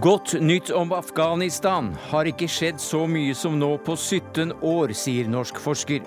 [0.00, 1.90] Godt nytt om Afghanistan.
[2.08, 6.06] Har ikke skjedd så mye som nå på 17 år, sier norsk forsker.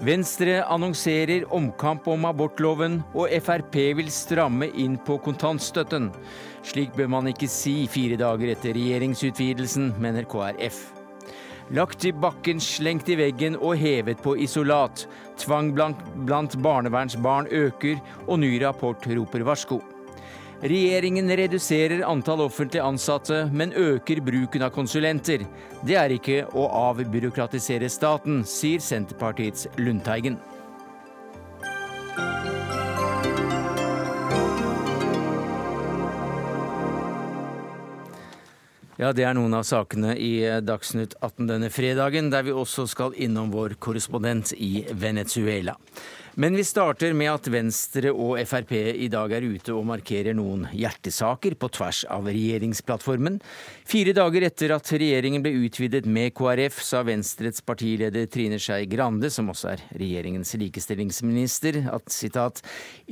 [0.00, 6.08] Venstre annonserer omkamp om abortloven, og Frp vil stramme inn på kontantstøtten.
[6.64, 10.80] Slik bør man ikke si fire dager etter regjeringsutvidelsen, mener KrF.
[11.76, 15.04] Lagt i bakken, slengt i veggen og hevet på isolat.
[15.42, 19.84] Tvang blant, blant barnevernsbarn øker, og ny rapport roper varsko.
[20.62, 25.42] Regjeringen reduserer antall offentlig ansatte, men øker bruken av konsulenter.
[25.82, 30.38] Det er ikke å avbyråkratisere staten, sier Senterpartiets Lundteigen.
[39.02, 43.18] Ja, Det er noen av sakene i Dagsnytt 18 denne fredagen, der vi også skal
[43.18, 45.74] innom vår korrespondent i Venezuela.
[46.34, 50.62] Men vi starter med at Venstre og Frp i dag er ute og markerer noen
[50.72, 53.36] hjertesaker på tvers av regjeringsplattformen.
[53.84, 59.28] Fire dager etter at regjeringen ble utvidet med KrF, sa Venstrets partileder Trine Skei Grande,
[59.28, 62.62] som også er regjeringens likestillingsminister, at sitat,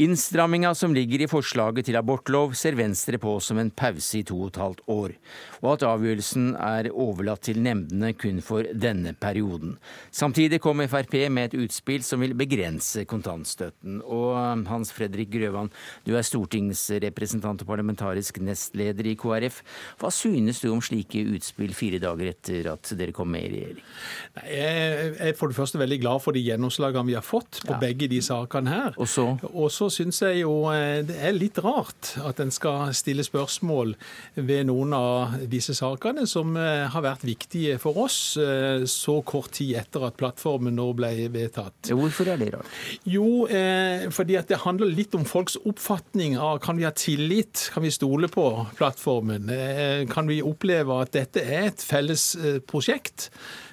[0.01, 4.41] innstramminga som ligger i forslaget til abortlov ser Venstre på som en pause i to
[4.47, 5.17] og et halvt år,
[5.61, 9.77] og at avgjørelsen er overlatt til nemndene kun for denne perioden.
[10.09, 14.01] Samtidig kom Frp med et utspill som vil begrense kontantstøtten.
[14.07, 15.71] Og um, Hans Fredrik Grøvan,
[16.07, 19.61] du er stortingsrepresentant og parlamentarisk nestleder i KrF.
[20.01, 23.85] Hva synes du om slike utspill fire dager etter at dere kom med i regjering?
[24.47, 27.81] Jeg er for det første veldig glad for de gjennomslagene vi har fått på ja.
[27.83, 28.99] begge de sakene her.
[29.01, 29.27] Og så?
[29.51, 33.95] Og så syns jeg jo eh, det er litt rart at en skal stille spørsmål
[34.39, 39.55] ved noen av disse sakene som eh, har vært viktige for oss eh, så kort
[39.59, 41.93] tid etter at plattformen nå ble vedtatt.
[41.97, 42.79] Hvorfor er det rart?
[43.09, 47.71] Jo, eh, fordi at det handler litt om folks oppfatning av kan vi ha tillit,
[47.73, 48.45] kan vi stole på
[48.77, 49.49] plattformen?
[49.49, 53.31] Eh, kan vi oppleve at dette er et felles eh, prosjekt?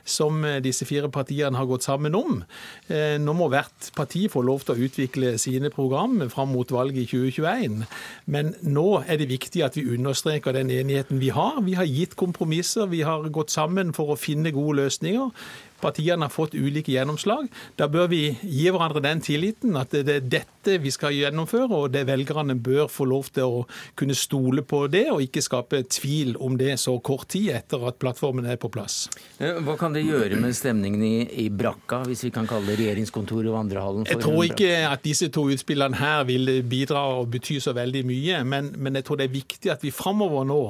[0.07, 2.41] Som eh, disse fire partiene har gått sammen om.
[2.87, 7.03] Eh, nå må hvert parti få lov til å utvikle sine program fram mot valget
[7.03, 7.83] i 2021.
[8.25, 11.61] Men nå er det viktig at vi understreker den enigheten vi har.
[11.67, 15.31] Vi har gitt kompromisser, vi har gått sammen for å finne gode løsninger.
[15.77, 17.49] Partiene har fått ulike gjennomslag.
[17.77, 21.91] Da bør vi gi hverandre den tilliten at det er dette vi skal gjennomføre, og
[21.93, 23.65] det velgerne bør få lov til å
[23.99, 27.99] kunne stole på det, og ikke skape tvil om det så kort tid etter at
[28.01, 29.05] plattformen er på plass.
[29.37, 32.77] Eh, hva kan det gjøre med stemningen i, i brakka, hvis vi kan kalle det
[32.81, 34.07] regjeringskontoret og vandrehallen?
[34.09, 38.43] Jeg tror ikke at disse to utspillene her vil bidra og bety så veldig mye,
[38.47, 40.61] men, men jeg tror det er viktig at vi framover nå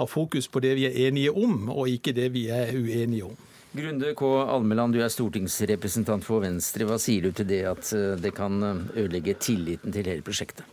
[0.00, 3.38] har fokus på det vi er enige om, og ikke det vi er uenige om.
[3.72, 4.26] Grunde K.
[4.50, 6.82] Almeland, du er stortingsrepresentant for Venstre.
[6.88, 10.66] Hva sier du til det at eh, det kan eh, ødelegge tilliten til hele prosjektet?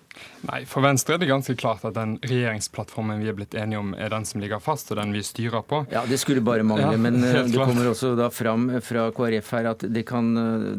[0.48, 3.92] Nei, For Venstre er det ganske klart at den regjeringsplattformen vi er blitt enige om,
[3.94, 5.84] er den som ligger fast, og den vi styrer på.
[5.94, 9.52] Ja, Det skulle bare mangle, ja, men eh, det kommer også da fram fra KrF
[9.60, 10.32] her at det kan,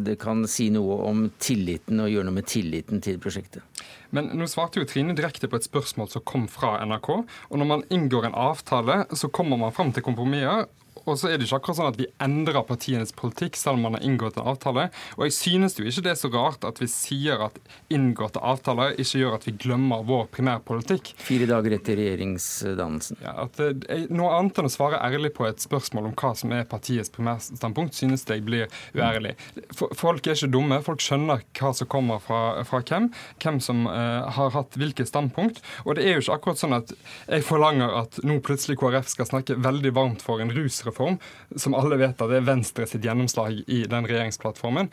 [0.02, 3.62] det kan si noe om tilliten og gjøre noe med tilliten til prosjektet.
[4.10, 7.08] Men nå svarte jo Trine direkte på et spørsmål som kom fra NRK.
[7.52, 10.66] Og når man inngår en avtale, så kommer man fram til kompromisser.
[11.08, 13.96] Og så er det ikke akkurat sånn at vi endrer partienes politikk selv om man
[13.96, 14.88] har inngått en avtale.
[15.16, 17.56] Og jeg synes jo ikke det er så rart at vi sier at
[17.94, 21.14] inngåtte avtaler ikke gjør at vi glemmer vår primærpolitikk.
[21.22, 23.20] Fire dager etter regjeringsdannelsen.
[23.24, 26.52] Ja, at eh, Noe annet enn å svare ærlig på et spørsmål om hva som
[26.54, 29.34] er partiets primærstandpunkt, synes jeg blir uærlig.
[29.72, 30.80] Folk er ikke dumme.
[30.84, 33.08] Folk skjønner hva som kommer fra, fra hvem,
[33.40, 35.62] hvem som uh, har hatt hvilket standpunkt.
[35.86, 39.30] Og det er jo ikke akkurat sånn at jeg forlanger at nå plutselig KrF skal
[39.30, 41.18] snakke veldig varmt for en rusreform reform,
[41.56, 44.90] som alle vet at det er Venstre sitt gjennomslag i den regjeringsplattformen.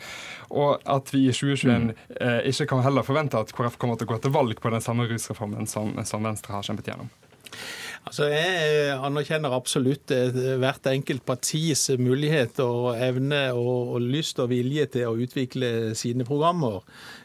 [0.54, 4.14] Og at vi i 2021 eh, ikke kan heller forvente at KrF kommer til å
[4.14, 7.10] gå til valg på den samme rusreformen som, som Venstre har kjempet gjennom.
[8.06, 10.12] Altså, Jeg anerkjenner absolutt
[10.60, 16.26] hvert enkelt partis mulighet og evne og, og lyst og vilje til å utvikle sine
[16.28, 16.84] programmer.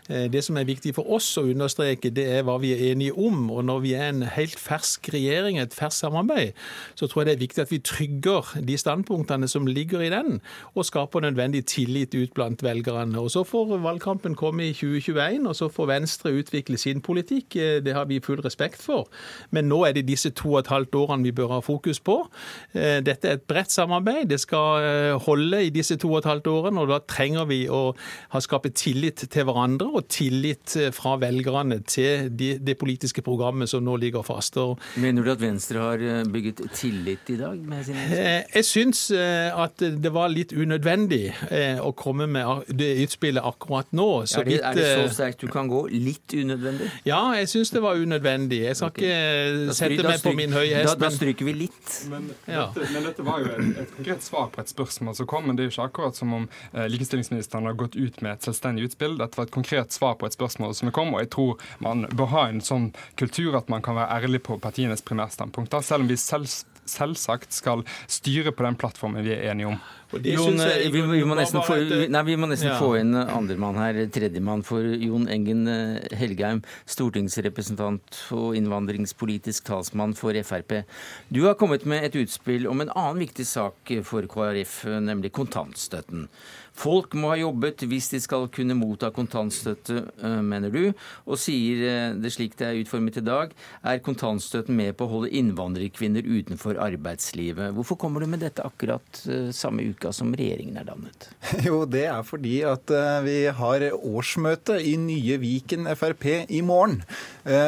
[0.09, 3.13] Eh, det som er viktig for oss å understreke, det er hva vi er enige
[3.13, 3.49] om.
[3.53, 6.57] Og når vi er en helt fersk regjering, et ferskt samarbeid,
[6.95, 10.41] så tror jeg det er viktig at vi trygger de standpunktene som ligger i den,
[10.75, 13.19] og skaper nødvendig tillit ut blant velgerne.
[13.19, 17.55] Og Så får valgkampen komme i 2021, og så får Venstre utvikle sin politikk.
[17.55, 19.07] Eh, det har vi full respekt for.
[19.51, 22.27] Men nå er det disse to og et halvt årene vi bør ha fokus på.
[22.73, 24.29] Eh, dette er et bredt samarbeid.
[24.29, 27.95] Det skal holde i disse to og et halvt årene, og da trenger vi å
[28.29, 29.90] ha skapt tillit til hverandre.
[29.91, 34.57] Og tillit eh, fra velgerne til de, det politiske programmet som nå ligger fast.
[34.99, 37.59] Mener du at Venstre har eh, bygget tillit i dag?
[37.81, 41.31] eh, Jeg syns at det var litt unødvendig
[41.81, 44.07] å komme med det utspillet akkurat nå.
[44.23, 45.83] Er det, er, det, så sterkt du kan gå?
[45.91, 46.89] Litt unødvendig?
[47.07, 48.61] Ja, jeg syns det var unødvendig.
[48.67, 49.07] Jeg skal okay.
[49.07, 50.93] ikke sette meg på min høye hest.
[50.93, 51.93] Da, da stryker vi litt.
[52.11, 52.67] Men, ja.
[52.75, 55.47] dette, men dette, var jo et, et, konkret svar på et spørsmål som kom.
[55.47, 56.47] Men det er jo ikke akkurat som om
[56.91, 59.17] likestillingsministeren har gått ut med et selvstendig utspill.
[59.21, 62.29] Dette var et konkret svar på et spørsmål som kom, og jeg tror man bør
[62.35, 66.19] ha en sånn kultur at man kan være ærlig på partienes primærstandpunkter, selv om vi
[66.21, 66.45] selv,
[66.85, 67.81] selvsagt skal
[68.11, 69.81] styre på den plattformen vi er enige om.
[70.11, 71.77] Jon, jeg, vi, vi, må nesten, få,
[72.11, 72.75] nei, vi må nesten ja.
[72.81, 80.35] få inn andremann her, tredjemann for Jon Engen eh, Helgheim, stortingsrepresentant og innvandringspolitisk talsmann for
[80.43, 80.81] Frp.
[81.31, 86.27] Du har kommet med et utspill om en annen viktig sak for KrF, nemlig kontantstøtten.
[86.81, 90.81] Folk må ha jobbet hvis de skal kunne motta kontantstøtte, eh, mener du.
[91.27, 93.53] Og sier eh, det slik det er utformet i dag,
[93.85, 97.75] er kontantstøtten med på å holde innvandrerkvinner utenfor arbeidslivet.
[97.77, 101.29] Hvorfor kommer du med dette akkurat eh, samme uka som regjeringen er dannet?
[101.67, 102.89] Jo, det er fordi at
[103.25, 106.97] vi har årsmøte i nye Viken Frp i morgen.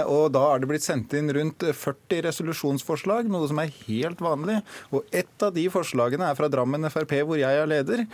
[0.10, 4.60] Og da er det blitt sendt inn rundt 40 resolusjonsforslag, noe som er helt vanlig.
[4.96, 8.06] Og ett av de forslagene er fra Drammen Frp, hvor jeg er leder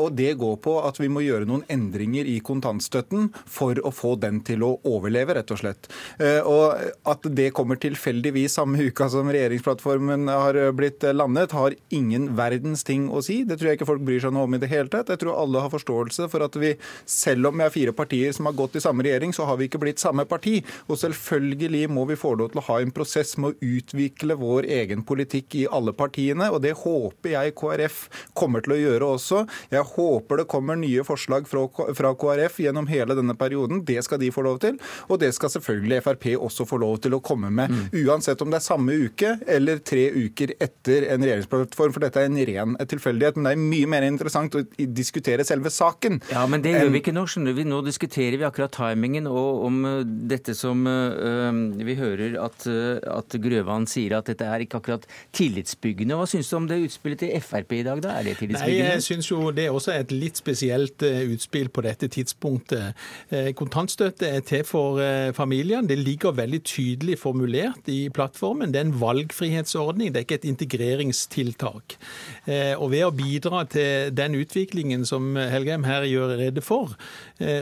[0.00, 4.14] og det går på at vi må gjøre noen endringer i kontantstøtten for å få
[4.20, 5.90] den til å overleve, rett og slett.
[6.18, 6.76] Eh, og
[7.08, 13.08] at det kommer tilfeldigvis samme uka som regjeringsplattformen har blitt landet, har ingen verdens ting
[13.10, 13.42] å si.
[13.44, 15.10] Det tror jeg ikke folk bryr seg noe om i det hele tatt.
[15.12, 16.74] Jeg tror alle har forståelse for at vi,
[17.08, 19.68] selv om vi er fire partier som har gått i samme regjering, så har vi
[19.70, 20.58] ikke blitt samme parti.
[20.90, 24.68] Og selvfølgelig må vi få lov til å ha en prosess med å utvikle vår
[24.80, 28.02] egen politikk i alle partiene, og det håper jeg KrF
[28.36, 29.44] kommer til å gjøre også.
[29.72, 33.82] Jeg håper det kommer nye forslag fra KrF gjennom hele denne perioden.
[33.86, 34.78] Det skal de få lov til.
[35.08, 37.72] Og det skal selvfølgelig Frp også få lov til å komme med.
[37.72, 38.06] Mm.
[38.06, 41.94] Uansett om det er samme uke eller tre uker etter en regjeringsplattform.
[41.96, 43.38] For dette er en ren tilfeldighet.
[43.38, 46.20] Men det er mye mer interessant å diskutere selve saken.
[46.32, 47.26] Ja, men det gjør vi ikke nå.
[47.30, 47.66] skjønner vi.
[47.68, 53.34] Nå diskuterer vi akkurat timingen og om uh, dette som øh, vi hører at, at
[53.42, 55.06] Grøvan sier at dette er ikke akkurat
[55.36, 56.16] tillitsbyggende.
[56.18, 58.16] Hva syns du om det utspillet til Frp i dag, da?
[58.18, 58.86] Er det tillitsbyggende?
[58.86, 62.96] Nei, jeg syns jo det også et litt spesielt eh, utspill på dette tidspunktet.
[63.30, 65.88] Eh, kontantstøtte er til for eh, familiene.
[65.88, 68.72] Det ligger veldig tydelig formulert i plattformen.
[68.74, 71.96] Det er en valgfrihetsordning, det er ikke et integreringstiltak.
[72.78, 76.94] Og ved å bidra til den utviklingen som Helgheim her gjør rede for,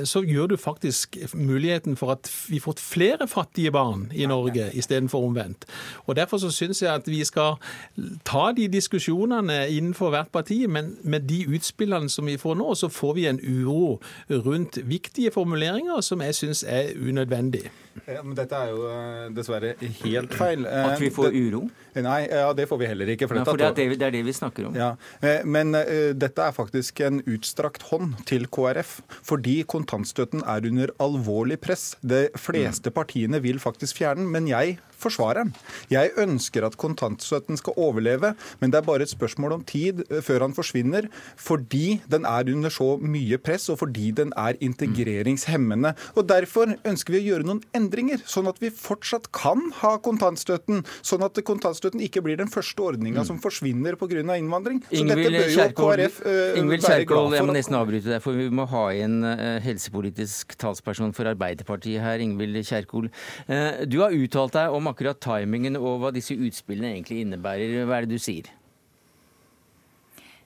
[0.05, 5.25] så gjør du faktisk muligheten for at vi får flere fattige barn i Norge istedenfor
[5.29, 5.65] omvendt.
[6.07, 7.57] Og Derfor så syns jeg at vi skal
[8.27, 12.89] ta de diskusjonene innenfor hvert parti, men med de utspillene som vi får nå, så
[12.89, 17.71] får vi en uro rundt viktige formuleringer som jeg syns er unødvendig.
[18.09, 20.67] Ja, men dette er jo eh, dessverre helt feil.
[20.67, 21.65] At vi får uro?
[21.95, 23.29] Nei, ja, det får vi heller ikke.
[23.31, 24.79] For, ja, for det, er det, det, er det, vi snakker om.
[24.79, 28.97] Ja, eh, Men uh, dette er faktisk en utstrakt hånd til KrF.
[29.23, 31.93] Fordi kontantstøtten er under alvorlig press.
[32.03, 35.53] De fleste partiene vil faktisk fjerne den, men jeg forsvarer den.
[35.93, 40.47] Jeg ønsker at kontantstøtten skal overleve, men det er bare et spørsmål om tid før
[40.47, 45.95] han forsvinner, fordi den er under så mye press, og fordi den er integreringshemmende.
[46.15, 47.84] Og Derfor ønsker vi å gjøre noen endringer,
[48.31, 50.85] sånn at vi fortsatt kan ha kontantstøtten.
[51.05, 53.29] Sånn at kontantstøtten ikke blir den første ordninga mm.
[53.29, 54.23] som forsvinner pga.
[54.37, 54.83] innvandring.
[54.89, 58.39] Så Ingvild dette bør jo KrF uh, Ingvild Kjerkol, jeg må nesten avbryte deg, for
[58.39, 63.11] vi må ha inn uh, helsepolitisk talsperson for Arbeiderpartiet her, Ingvild Kjerkol.
[63.49, 67.85] Uh, du har uttalt deg om akkurat timingen og hva disse utspillene egentlig innebærer.
[67.89, 68.53] Hva er det du sier?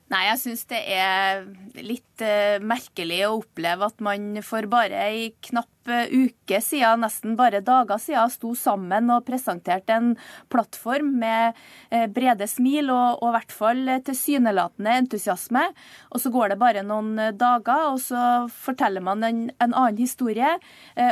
[0.09, 1.43] Nei, jeg syns det er
[1.85, 7.35] litt uh, merkelig å oppleve at man for bare ei knapp uh, uke siden, nesten
[7.37, 10.15] bare dager siden, sto sammen og presenterte en
[10.49, 11.61] plattform med
[11.93, 15.67] uh, brede smil og i hvert fall tilsynelatende entusiasme.
[16.09, 18.25] Og så går det bare noen dager, og så
[18.65, 20.57] forteller man en, en annen historie.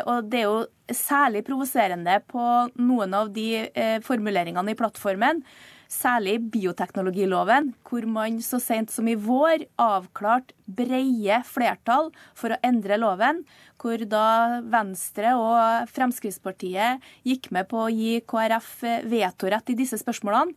[0.09, 2.43] og det er jo særlig provoserende på
[2.81, 3.67] noen av de
[4.07, 5.43] formuleringene i plattformen
[5.91, 12.99] særlig bioteknologiloven, hvor man så sent som i vår avklarte breie flertall for å endre
[13.01, 13.45] loven,
[13.81, 18.73] hvor da Venstre og Fremskrittspartiet gikk med på å gi KrF
[19.07, 20.57] vetorett i disse spørsmålene.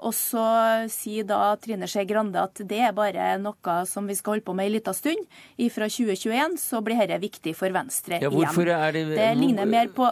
[0.00, 0.42] Og så
[0.88, 4.54] sier da Trine Skei Grande at det er bare noe som vi skal holde på
[4.56, 5.26] med en liten stund.
[5.74, 8.64] Fra 2021 så blir dette viktig for Venstre ja, igjen.
[8.96, 10.08] Det, det ligner mer på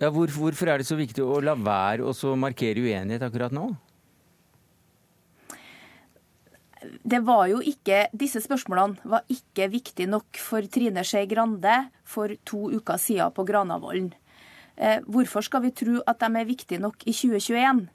[0.00, 3.68] ja, hvor, hvorfor er det så viktig å la være å markere uenighet akkurat nå?
[6.80, 11.76] Det var jo ikke, Disse spørsmålene var ikke viktige nok for Trine Skei Grande
[12.08, 14.12] for to uker siden på Granavolden.
[14.80, 17.88] Eh, hvorfor skal vi tro at de er viktige nok i 2021?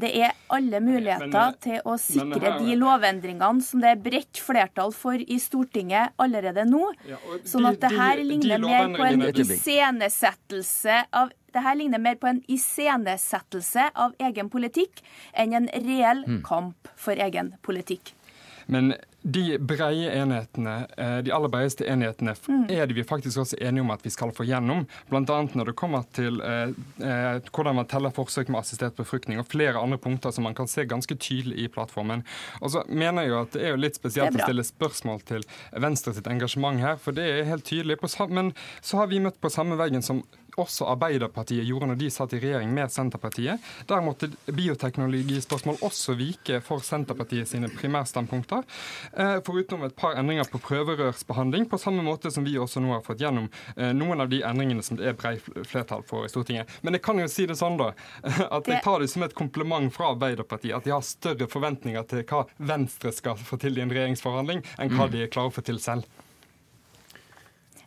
[0.00, 4.38] Det er alle muligheter men, til å sikre her, de lovendringene som det er bredt
[4.40, 6.84] flertall for i Stortinget allerede nå.
[7.10, 7.18] Ja,
[7.48, 12.28] sånn at det her ligner mer på en iscenesettelse av det her ligner mer på
[12.30, 15.02] en iscenesettelse av egen politikk
[15.34, 16.40] enn en reell mm.
[16.46, 18.12] kamp for egen politikk.
[18.70, 22.62] Men de breie enhetene, eh, de aller bredeste enhetene mm.
[22.72, 24.86] er det vi faktisk også enige om at vi skal få gjennom.
[25.10, 25.24] Bl.a.
[25.26, 26.72] når det kommer til eh,
[27.04, 30.70] eh, hvordan man teller forsøk med assistert befruktning og flere andre punkter som man kan
[30.70, 32.24] se ganske tydelig i plattformen.
[32.62, 35.44] Og så mener jeg jo at Det er jo litt spesielt å stille spørsmål til
[35.76, 37.98] Venstre sitt engasjement her, for det er helt tydelig.
[38.30, 40.22] Men så har vi møtt på samme veggen som
[40.60, 43.62] også Arbeiderpartiet gjorde når de satt i regjering med Senterpartiet.
[43.88, 48.66] Der måtte bioteknologispørsmål også vike for Senterpartiet sine primærstandpunkter.
[49.12, 53.04] Eh, foruten et par endringer på prøverørsbehandling, på samme måte som vi også nå har
[53.06, 56.70] fått gjennom eh, noen av de endringene som det er brei flertall for i Stortinget.
[56.82, 57.92] Men jeg kan jo si det sånn, da,
[58.56, 62.24] at jeg tar det som et kompliment fra Arbeiderpartiet at de har større forventninger til
[62.30, 65.14] hva Venstre skal få til i en regjeringsforhandling, enn hva mm.
[65.14, 66.08] de klarer å få til selv.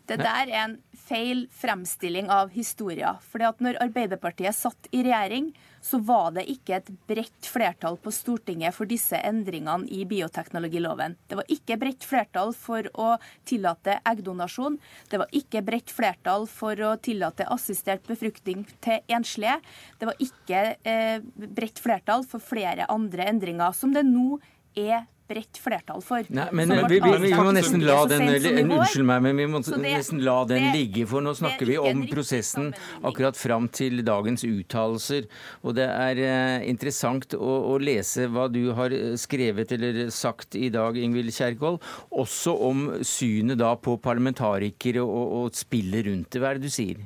[0.08, 3.18] Det der er en feil fremstilling av historia.
[3.32, 5.52] Fordi at når Arbeiderpartiet satt i regjering,
[5.84, 11.18] så var det ikke et bredt flertall på Stortinget for disse endringene i bioteknologiloven.
[11.28, 13.10] Det var ikke bredt flertall for å
[13.50, 14.80] tillate eggdonasjon.
[15.12, 19.60] Det var ikke bredt flertall for å tillate assistert befruktning til enslige.
[20.00, 24.40] Det var ikke eh, bredt flertall for flere andre endringer, som det nå
[24.80, 25.04] er
[25.34, 26.26] bredt flertall for.
[26.34, 29.80] Nei, men vi, vi, vi, må nesten la den Unnskyld meg, men vi må det,
[29.84, 31.06] nesten la den ligge.
[31.10, 32.72] For nå snakker vi om prosessen
[33.02, 35.28] akkurat fram til dagens uttalelser.
[35.64, 40.58] Og det er eh, interessant å, å, lese hva du har eh, skrevet eller sagt
[40.60, 41.80] i dag, Ingvild Kjerkol.
[42.24, 46.44] Også om synet da på parlamentarikere og, og spillet rundt det.
[46.44, 47.04] Hva er det du sier?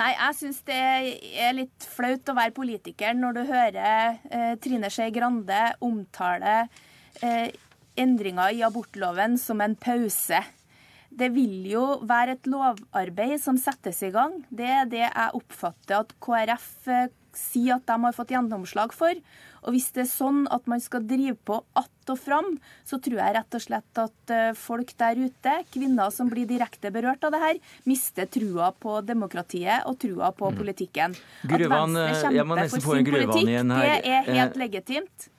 [0.00, 0.76] Nei, jeg syns det
[1.44, 6.54] er litt flaut å være politiker når du hører eh, Trine Skei Grande omtale
[7.20, 7.50] eh,
[8.00, 10.40] endringer i abortloven som en pause.
[11.10, 14.38] Det vil jo være et lovarbeid som settes i gang.
[14.48, 16.88] Det er det jeg oppfatter at KrF
[17.30, 19.22] eh, sier at de har fått gjennomslag for.
[19.60, 22.54] Og hvis det er sånn at man skal drive på att og fram,
[22.86, 26.92] så tror jeg rett og slett at eh, folk der ute, kvinner som blir direkte
[26.94, 30.58] berørt av det her, mister trua på demokratiet og trua på mm.
[30.58, 31.18] politikken.
[31.46, 35.30] Grøvan, at Venstre kjemper for sin politikk, det er helt eh, legitimt.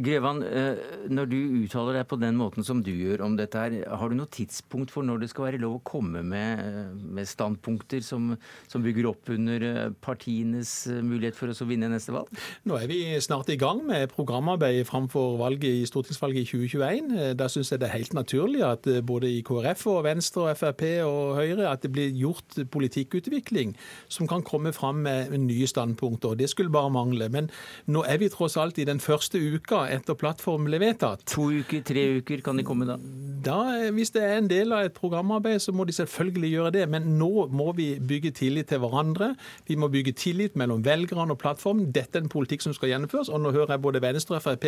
[0.00, 0.78] Grevan, eh,
[1.12, 4.16] når du uttaler deg på den måten som du gjør om dette, her, har du
[4.16, 8.30] noe tidspunkt for når det skal være lov å komme med, eh, med standpunkter som,
[8.70, 10.72] som, bygger opp under eh, partienes
[11.04, 12.30] mulighet for å vinne neste valg?
[12.64, 17.36] Nå er vi snart i gang med programarbeid framfor valget i stortingsvalget i 2021.
[17.36, 20.86] Da syns jeg det er helt naturlig at både i KrF og Venstre og Frp
[21.04, 23.76] og Høyre at det blir gjort politikkutvikling
[24.08, 26.38] som kan komme fram med nye standpunkter.
[26.38, 27.28] Det skulle bare mangle.
[27.28, 27.50] Men
[27.90, 31.24] nå er vi tross alt i den første uka etter plattformen ble vedtatt.
[31.34, 32.98] To uker, tre uker kan de komme da?
[33.44, 33.90] Da?
[33.94, 36.86] Hvis det er en del av et programarbeid, så må de selvfølgelig gjøre det.
[36.90, 39.34] Men nå må vi bygge tillit til hverandre.
[39.68, 41.90] Vi må bygge tillit mellom velgerne og plattformen.
[41.94, 43.30] Dette er en politikk som skal gjennomføres.
[43.30, 44.66] Og nå hører jeg både Venstre og Frp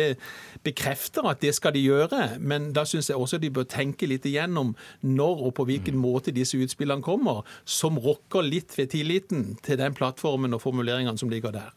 [0.63, 2.21] bekrefter at det skal de gjøre.
[2.39, 6.33] Men da syns jeg også de bør tenke litt igjennom når og på hvilken måte
[6.35, 11.53] disse utspillene kommer, som rokker litt ved tilliten til den plattformen og formuleringene som ligger
[11.55, 11.73] der.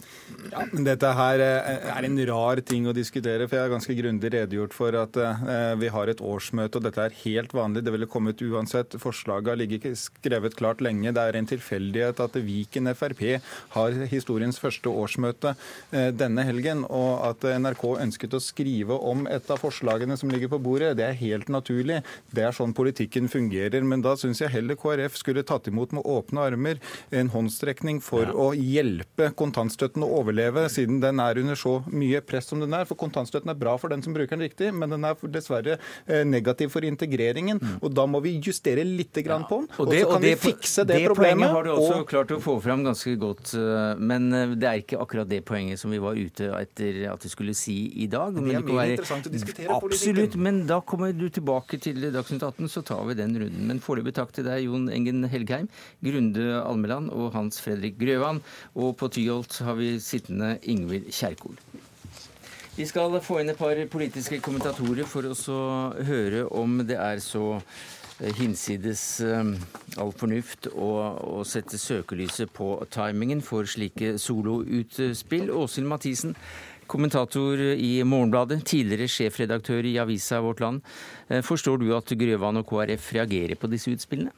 [0.53, 3.97] Ja, men dette her er en rar ting å diskutere diskutere, for jeg har ganske
[3.97, 7.85] grundig redegjort for at eh, vi har et årsmøte, og dette er helt vanlig.
[7.85, 8.97] Det ville kommet uansett.
[9.01, 11.13] Forslaget har ligget skrevet klart lenge.
[11.15, 13.23] Det er en tilfeldighet at Viken Frp
[13.75, 15.55] har historiens første årsmøte
[15.91, 20.51] eh, denne helgen, og at NRK ønsket å skrive om et av forslagene som ligger
[20.53, 22.03] på bordet, det er helt naturlig.
[22.35, 23.85] Det er sånn politikken fungerer.
[23.87, 28.27] Men da syns jeg heller KrF skulle tatt imot med åpne armer en håndstrekning for
[28.29, 28.35] ja.
[28.35, 32.87] å hjelpe kontantstøtten å overleve, siden den er under så mye press som den er.
[32.89, 36.25] For kontantstøtten er bra for den som bruker den riktig, men den er dessverre eh,
[36.27, 37.61] negativ for integreringen.
[37.63, 37.79] Mm.
[37.81, 41.01] og Da må vi justere litt grann på den, og, så kan vi fikse det,
[41.01, 41.17] det problemet.
[41.17, 42.07] Det poenget har du også og...
[42.11, 45.81] klart å få fram ganske godt, eh, men eh, det er ikke akkurat det poenget
[45.81, 48.37] som vi var ute etter at du skulle si i dag.
[48.37, 48.97] Det er være...
[48.97, 53.19] interessant å diskutere Absolutt, men da kommer du tilbake til Dagsnytt 18, så tar vi
[53.19, 53.67] den runden.
[53.71, 55.71] Men foreløpig takk til deg, Jon Engen Helgheim,
[56.05, 58.43] Grunde Almeland og Hans Fredrik Grøvan.
[58.77, 61.57] Og på Tyholt har vi sittende Ingvild Kjerkol.
[62.77, 65.63] Vi skal få inn et par politiske kommentatorer for å
[66.05, 69.55] høre om det er så eh, hinsides um,
[69.97, 75.49] all fornuft å, sette søkelyset på timingen for slike soloutspill.
[75.57, 76.37] Åshild Mathisen,
[76.85, 80.85] kommentator i Morgenbladet, tidligere sjefredaktør i avisa Vårt Land.
[81.49, 84.37] Forstår du at Grøvan og KrF reagerer på disse utspillene?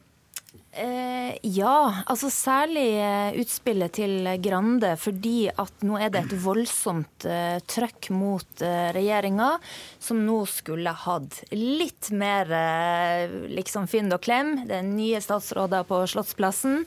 [1.47, 7.59] Ja, altså særlig eh, utspillet til Grande fordi at nå er det et voldsomt uh,
[7.68, 9.50] trøkk mot uh, regjeringa,
[10.02, 14.54] som nå skulle hatt litt mer uh, liksom fynd og klem.
[14.66, 16.83] Det er nye statsråder på Slottsplassen.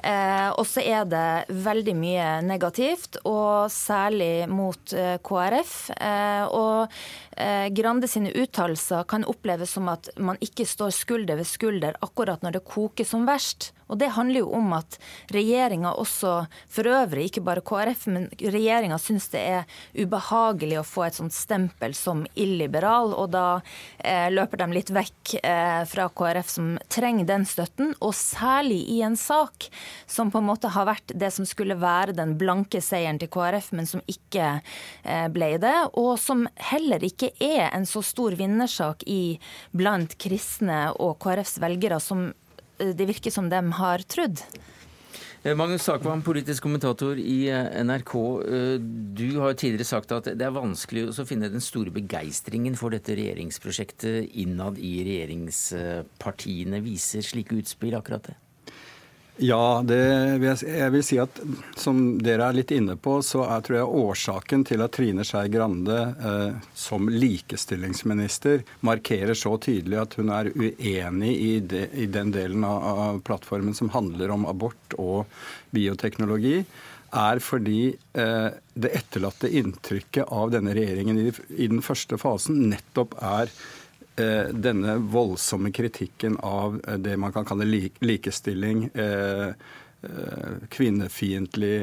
[0.00, 4.94] Uh, og så er det veldig mye negativt, og særlig mot
[5.26, 5.74] KrF.
[6.56, 7.00] Og
[7.76, 12.58] Grande sine uttalelser kan oppleves som at man ikke står skulder ved skulder akkurat når
[12.58, 13.70] det koker som verst.
[13.90, 14.96] Og Det handler jo om at
[15.34, 16.34] regjeringa også,
[16.70, 21.34] for øvrig, ikke bare KrF, men regjeringa syns det er ubehagelig å få et sånt
[21.34, 23.46] stempel som illiberal, og da
[23.98, 27.94] eh, løper de litt vekk eh, fra KrF som trenger den støtten.
[27.98, 29.66] Og særlig i en sak
[30.06, 33.72] som på en måte har vært det som skulle være den blanke seieren til KrF,
[33.76, 34.52] men som ikke
[35.02, 39.40] eh, ble det, og som heller ikke er en så stor vinnersak i
[39.74, 42.30] blant kristne og KrFs velgere som
[42.80, 44.42] det virker som de har trodd.
[45.42, 48.12] Eh, Magnus Sakvam, politisk kommentator i eh, NRK.
[48.44, 48.74] Eh,
[49.16, 53.16] du har tidligere sagt at det er vanskelig å finne den store begeistringen for dette
[53.16, 56.82] regjeringsprosjektet innad i regjeringspartiene.
[56.84, 58.36] Viser slike utspill akkurat det?
[59.40, 61.38] Ja, vil jeg, jeg, vil si at
[61.80, 65.46] som dere er litt inne på, så er tror jeg årsaken til at Trine Skei
[65.52, 72.34] Grande eh, som likestillingsminister markerer så tydelig at hun er uenig i, de, i den
[72.36, 75.24] delen av, av, plattformen som handler om abort og
[75.72, 76.60] bioteknologi,
[77.16, 83.16] er fordi eh, det etterlatte inntrykket av denne regjeringen i, i den første fasen nettopp
[83.24, 83.50] er
[84.52, 87.68] denne voldsomme kritikken av eh, det man kan kalle
[88.00, 89.52] likestilling, eh,
[90.72, 91.74] kvinnefiendtlig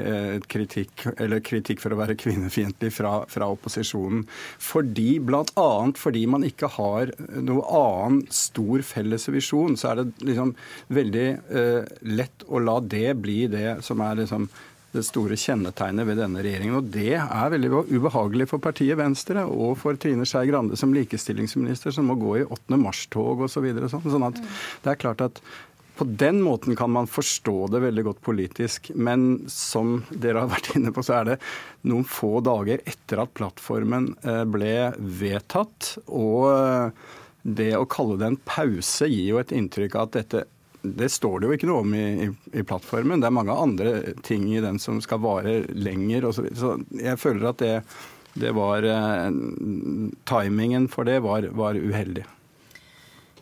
[0.49, 4.23] kritikk, eller kritikk for å være kvinnefiendtlig fra, fra opposisjonen.
[4.57, 5.67] Fordi, Bl.a.
[5.93, 10.55] fordi man ikke har noe annen stor felles visjon, så er det liksom
[10.97, 14.49] veldig eh, lett å la det bli det som er liksom
[14.97, 16.79] det store kjennetegnet ved denne regjeringen.
[16.79, 21.93] Og det er veldig ubehagelig for partiet Venstre og for Trine Skei Grande som likestillingsminister,
[21.95, 22.81] som må gå i 8.
[22.81, 23.57] mars-tog osv.
[23.57, 24.03] Så videre, sånn.
[24.05, 24.37] sånn at
[24.83, 25.39] det er klart at
[25.97, 30.75] på den måten kan man forstå det veldig godt politisk, men som dere har vært
[30.77, 31.37] inne på, så er det
[31.89, 35.95] noen få dager etter at plattformen eh, ble vedtatt.
[36.13, 37.07] Og eh,
[37.57, 40.45] det å kalle det en pause gir jo et inntrykk av at dette
[40.81, 43.21] det står det jo ikke noe om i, i, i, plattformen.
[43.21, 46.29] Det er mange andre ting i den som skal vare lenger.
[46.31, 47.73] Så, så jeg føler at det,
[48.37, 49.29] det var eh,
[50.29, 52.25] Timingen for det var, var uheldig.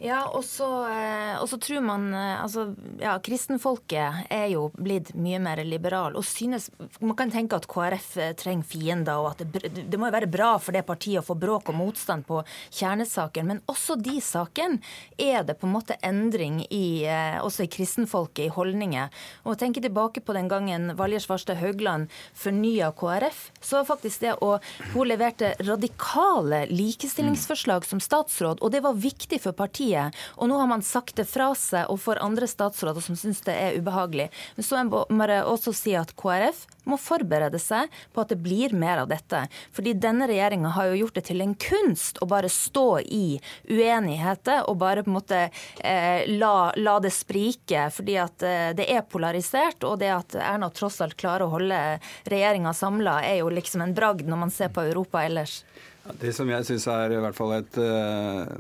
[0.06, 2.68] Ja, og så, eh, tror man eh, altså,
[3.02, 8.10] ja, Kristenfolket er jo blitt mye mer liberal og synes Man kan tenke at KrF
[8.22, 11.26] eh, trenger fiender, og at det, det må jo være bra for det partiet å
[11.26, 13.48] få bråk og motstand på kjernesaken.
[13.48, 14.80] men også de sakene
[15.18, 17.06] er det på en måte endring i
[17.42, 19.10] også i kristenfolket, i holdninger.
[19.46, 24.36] Og tenke tilbake på den gangen Valje Svarstad Haugland fornya KrF, så var faktisk det
[24.42, 24.58] å
[24.94, 30.16] Hun leverte radikale likestillingsforslag som statsråd, og det var viktig for partiet partiet.
[30.38, 33.56] Og nå har man sagt det fra seg og får andre statsråder som syns det
[33.56, 34.30] er ubehagelig.
[34.56, 38.74] Men så må jeg også si at KrF må forberede seg på at det blir
[38.74, 39.48] mer av dette.
[39.74, 44.70] Fordi denne regjeringa har jo gjort det til en kunst å bare stå i uenigheter
[44.70, 45.42] og bare på en måte
[45.80, 47.90] eh, la, la, det sprike.
[47.96, 51.82] Fordi at eh, det er polarisert, og det at Erna tross alt klarer å holde
[52.30, 55.64] regjeringa samla, er jo liksom en bragd når man ser på Europa ellers.
[56.06, 58.52] Det som jeg syns er i hvert fall et, eh,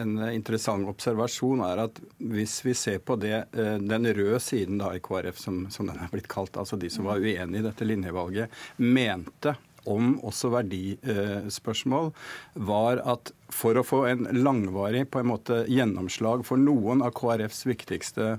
[0.00, 4.90] en interessant observasjon, er at hvis vi ser på det, eh, den røde siden da
[4.96, 7.86] i KrF, som, som den er blitt kalt, altså de som var uenig i dette
[7.86, 8.50] linjevalget,
[8.82, 9.54] mente
[9.88, 12.10] om også verdispørsmål,
[12.54, 17.64] var at for å få en langvarig på en måte gjennomslag for noen av KrFs
[17.70, 18.34] viktigste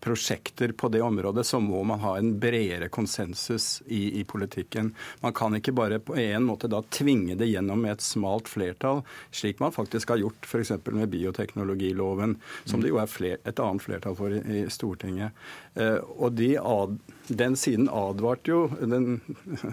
[0.00, 4.92] prosjekter på det området, så må man ha en bredere konsensus i, i, politikken.
[5.20, 9.02] Man kan ikke bare på en måte da tvinge det gjennom med et smalt flertall,
[9.34, 10.72] slik man faktisk har gjort f.eks.
[10.90, 15.36] med bioteknologiloven, som det jo er fler, et annet flertall for i, i Stortinget.
[15.74, 16.96] Eh, og de ad,
[17.28, 19.20] den siden advarte jo den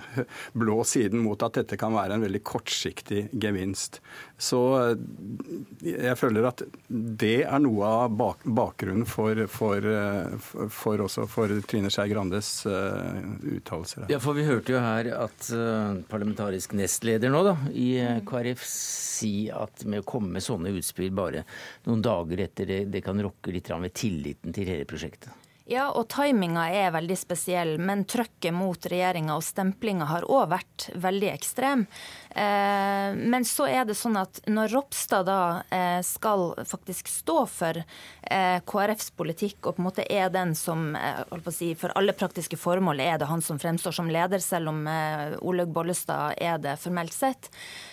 [0.62, 4.00] blå siden mot at dette kan være en veldig kortsiktig gevinst.
[4.42, 5.04] Så eh,
[5.92, 11.54] jeg føler at det er noe av bak, bakgrunnen for, for, eh, for, også for
[11.68, 13.20] Trine Skei Grandes uh,
[13.58, 14.08] uttalelser.
[14.12, 15.52] Ja, for vi hørte jo her at
[16.10, 17.94] parlamentarisk nestleder nå da, i
[18.28, 18.66] KrF
[19.22, 21.46] si at med å komme med sånne utspill bare
[21.88, 25.41] noen dager etter det, det kan rokke litt ved tilliten til hele prosjektet.
[25.72, 30.90] Ja, og timinga er veldig spesiell, men trøkket mot regjeringa og stemplinga har òg vært
[31.00, 31.86] veldig ekstrem.
[32.36, 35.40] Eh, men så er det sånn at når Ropstad da
[35.72, 40.92] eh, skal faktisk stå for eh, KrFs politikk, og på en måte er den som
[41.56, 44.84] si, for alle praktiske formål er det han som fremstår som leder, selv om
[45.40, 47.91] Olaug Bollestad er det formelt sett, Eh,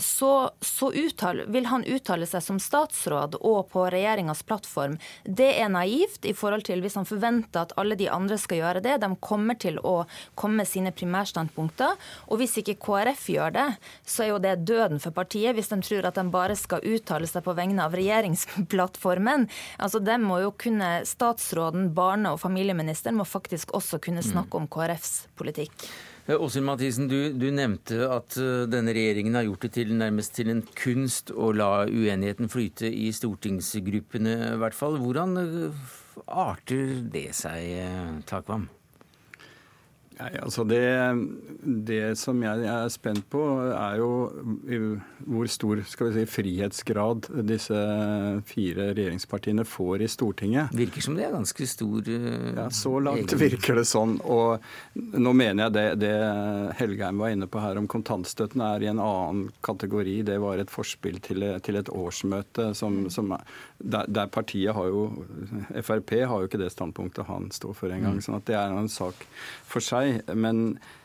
[0.00, 4.94] så, så uttale, vil han uttale seg som statsråd og på regjeringas plattform.
[5.24, 8.84] Det er naivt i forhold til hvis han forventer at alle de andre skal gjøre
[8.84, 9.00] det.
[9.02, 10.04] De kommer til å
[10.38, 11.98] komme med sine primærstandpunkter.
[12.30, 13.66] Og hvis ikke KrF gjør det,
[14.06, 15.56] så er jo det døden for partiet.
[15.58, 19.48] Hvis de tror at de bare skal uttale seg på vegne av regjeringsplattformen.
[19.82, 24.70] Altså, de må jo kunne, Statsråden, barne- og familieministeren må faktisk også kunne snakke om
[24.70, 25.74] KrFs politikk.
[26.26, 30.32] Eh, Åshild Mathisen, du, du, nevnte at eh, denne regjeringen har gjort det til nærmest
[30.38, 34.96] til en kunst å la uenigheten flyte i stortingsgruppene, i hvert fall.
[35.02, 35.92] Hvordan eh,
[36.24, 38.70] arter det seg, Takvam?
[40.14, 40.84] Nei, altså det,
[41.88, 43.40] det, som jeg er spent på,
[43.74, 44.10] er jo
[45.24, 47.78] hvor stor skal vi si, frihetsgrad disse
[48.46, 50.74] fire regjeringspartiene får i Stortinget.
[50.76, 54.16] Virker som det er ganske stor uh, Ja, Så langt virker det sånn.
[54.22, 54.62] Og
[54.94, 56.14] nå mener jeg det, det
[56.78, 60.20] Helgheim var inne på her om kontantstøtten er i en annen kategori.
[60.30, 63.34] Det var et forspill til, til et årsmøte som, som
[63.78, 65.04] der, der, partiet har jo
[65.84, 68.20] Frp har jo ikke det standpunktet han står for engang.
[68.20, 68.24] Mm.
[68.24, 69.26] sånn at det er en sak
[69.68, 70.03] for seg.
[70.34, 70.64] Men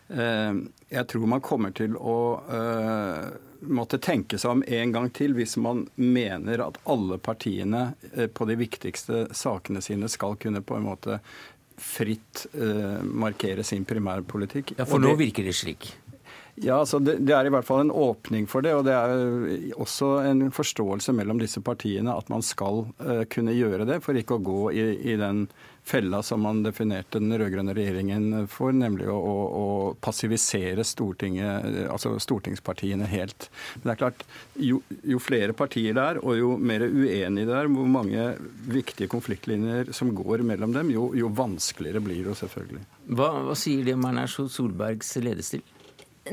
[0.10, 2.18] eh, jeg tror man kommer til å
[2.58, 3.30] eh,
[3.62, 8.48] måtte tenke seg om en gang til hvis man mener at alle partiene eh, på
[8.50, 11.20] de viktigste sakene sine skal kunne på en måte
[11.80, 14.76] fritt eh, markere sin primærpolitikk.
[14.78, 15.92] Ja, For nå virker det slik?
[16.60, 18.74] Ja, altså det, det, er i hvert fall en åpning for det.
[18.76, 23.88] Og det er også en forståelse mellom disse partiene at man skal uh, kunne gjøre
[23.88, 24.84] det, for ikke å gå i,
[25.14, 25.46] i den
[25.90, 29.66] fella som man definerte den rød-grønne regjeringen for, nemlig å, å, å
[30.04, 33.50] passivisere altså stortingspartiene helt.
[33.80, 34.26] Men det er klart,
[34.70, 38.30] jo, jo, flere partier det er, og jo mer uenige det er, hvor mange
[38.70, 42.86] viktige konfliktlinjer som går mellom dem, jo, jo vanskeligere blir det selvfølgelig.
[43.10, 45.66] Hva, hva sier det om Erna Solbergs ledestil?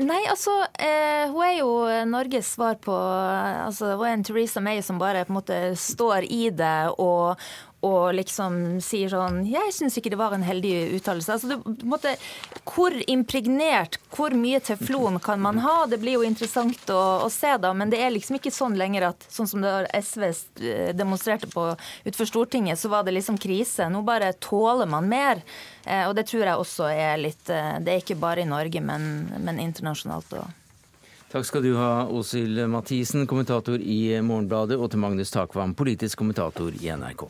[0.03, 1.69] Nei, altså eh, Hun er jo
[2.09, 6.27] Norges svar på altså, Hun er en Theresa May som bare på en måte står
[6.27, 7.39] i det og,
[7.85, 11.35] og liksom sier sånn Jeg syns ikke det var en heldig uttalelse.
[11.35, 12.15] Altså, det, måte,
[12.65, 15.75] hvor impregnert, hvor mye teflon kan man ha?
[15.89, 17.73] Det blir jo interessant å, å, se, da.
[17.77, 21.69] Men det er liksom ikke sånn lenger at sånn som SV eh, demonstrerte på
[22.07, 23.91] utenfor Stortinget, så var det liksom krise.
[23.93, 25.45] Nå bare tåler man mer.
[25.85, 28.81] Eh, og det tror jeg også er litt eh, Det er ikke bare i Norge,
[28.81, 30.63] men, men internasjonalt òg.
[31.27, 36.71] Takk skal du ha, Åshild Mathisen, kommentator i Morgenbladet, og til Magnus Takvam, politisk kommentator
[36.71, 37.27] i NRK.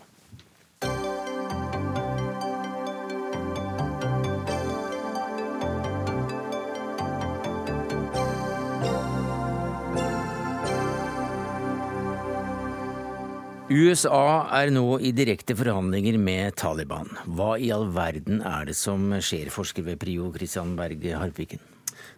[13.68, 17.10] USA er nå i direkte forhandlinger med Taliban.
[17.36, 21.60] Hva i all verden er det som skjer, forsker ved Prio Christian Berg Harpviken?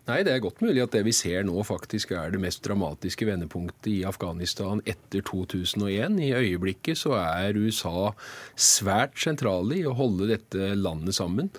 [0.05, 3.25] Nei, Det er godt mulig at det vi ser nå faktisk er det mest dramatiske
[3.25, 6.21] vendepunktet i Afghanistan etter 2001.
[6.21, 8.12] I øyeblikket så er USA
[8.53, 11.49] svært sentrale i å holde dette landet sammen.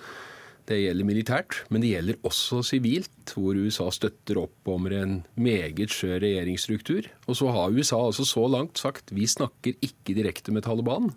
[0.68, 5.94] Det gjelder militært, men det gjelder også sivilt, hvor USA støtter opp om en meget
[5.94, 7.08] skjør regjeringsstruktur.
[7.26, 11.10] Og så har USA altså så langt sagt vi snakker ikke direkte med Taliban.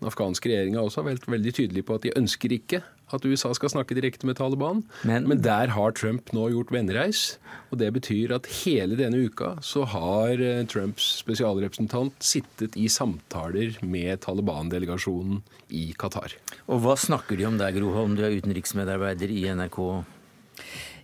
[0.00, 2.82] Den afghanske regjeringa også vært veldig tydelig på at de ønsker ikke
[3.14, 4.82] at USA skal snakke direkte med Taliban.
[5.06, 7.38] Men, Men, der har Trump nå gjort vennereis.
[7.70, 13.78] Og det betyr at hele denne uka så har eh, Trumps spesialrepresentant sittet i samtaler
[13.82, 16.34] med Taliban-delegasjonen i Qatar.
[16.66, 19.80] Og hva snakker de om der, Groholm, du er utenriksmedarbeider i NRK?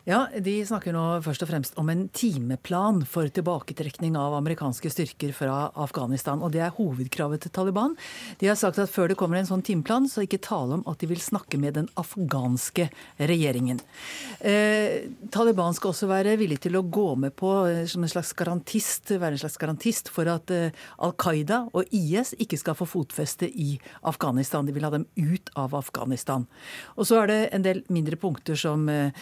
[0.02, 5.30] Ja, De snakker nå først og fremst om en timeplan for tilbaketrekning av amerikanske styrker
[5.30, 6.42] fra Afghanistan.
[6.42, 7.94] og Det er hovedkravet til Taliban.
[8.40, 10.98] De har sagt at før det kommer en sånn timeplan, så ikke tale om at
[10.98, 12.88] de vil snakke med den afghanske
[13.20, 13.78] regjeringen.
[14.40, 18.34] Eh, Taliban skal også være villig til å gå med på eh, som en slags
[18.34, 22.90] garantist, være en slags garantist for at eh, Al Qaida og IS ikke skal få
[22.90, 24.66] fotfeste i Afghanistan.
[24.66, 26.50] De vil ha dem ut av Afghanistan.
[26.98, 29.14] Og så er det en del mindre punkter som eh,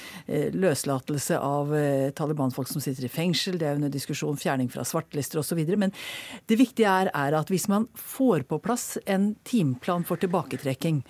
[0.71, 5.43] løslatelse av eh, Taliban-folk som sitter i fengsel, det er under diskusjon, fjerning fra svartelister
[5.43, 5.61] osv.
[5.81, 5.93] Men
[6.51, 11.03] det viktige er, er, at hvis man får på plass en timeplan for tilbaketrekking,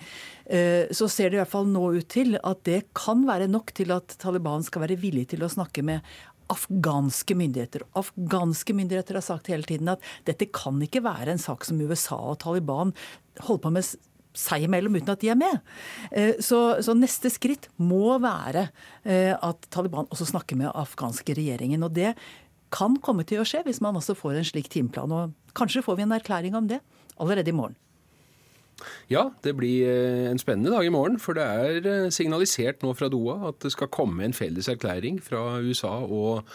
[0.51, 3.73] eh, så ser det i hvert fall nå ut til at det kan være nok
[3.77, 6.05] til at Taliban skal være villig til å snakke med
[6.51, 7.85] afghanske myndigheter.
[7.95, 12.17] Afghanske myndigheter har sagt hele tiden at dette kan ikke være en sak som USA
[12.33, 12.91] og Taliban
[13.39, 13.93] holder på med
[14.37, 15.59] seg imellom uten at de er med.
[16.11, 18.67] Eh, så, så neste skritt må være
[19.03, 21.83] eh, at Taliban også snakker med afghanske regjeringen.
[21.83, 22.13] Og det
[22.71, 25.11] kan komme til å skje hvis man også får en slik timeplan.
[25.11, 26.81] Og kanskje får vi en erklæring om det
[27.19, 27.77] allerede i morgen.
[29.11, 31.19] Ja, det blir eh, en spennende dag i morgen.
[31.21, 35.59] For det er signalisert nå fra Doha at det skal komme en felles erklæring fra
[35.59, 36.47] USA og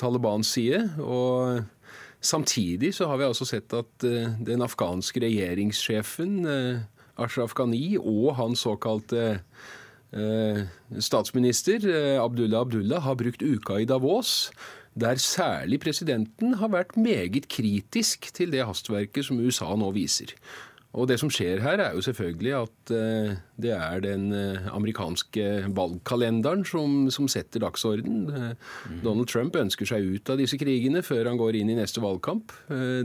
[0.00, 0.86] Talibans side.
[1.04, 1.66] og
[2.18, 6.40] Samtidig så har vi altså sett at den afghanske regjeringssjefen
[7.18, 9.40] Ashraf Ghani og hans såkalte
[10.12, 10.60] eh,
[11.02, 14.50] statsminister eh, Abdullah Abdullah har brukt uka i Davos,
[14.98, 20.34] der særlig presidenten har vært meget kritisk til det hastverket som USA nå viser.
[20.98, 25.44] Og det som skjer her, er jo selvfølgelig at uh, det er den uh, amerikanske
[25.76, 28.26] valgkalenderen som, som setter dagsorden.
[28.28, 28.98] Mm.
[29.04, 32.52] Donald Trump ønsker seg ut av disse krigene før han går inn i neste valgkamp.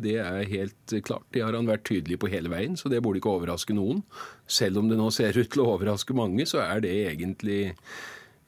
[0.04, 1.28] det er helt klart.
[1.34, 4.02] Det har han vært tydelig på hele veien, så det burde ikke overraske noen.
[4.50, 7.76] Selv om det nå ser ut til å overraske mange, så er det egentlig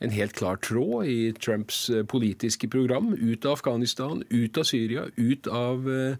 [0.03, 3.13] en helt klar tråd i Trumps politiske program.
[3.15, 6.15] Ut av Afghanistan, ut av Syria, ut av Eh,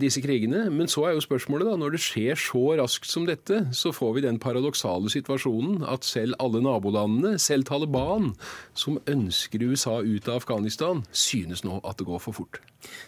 [0.00, 0.64] disse krigene.
[0.72, 4.16] Men så er jo spørsmålet, da, når det skjer så raskt som dette, så får
[4.16, 8.32] vi den paradoksale situasjonen at selv alle nabolandene, selv Taliban,
[8.74, 12.60] som ønsker USA ut av Afghanistan, synes nå at det går for fort.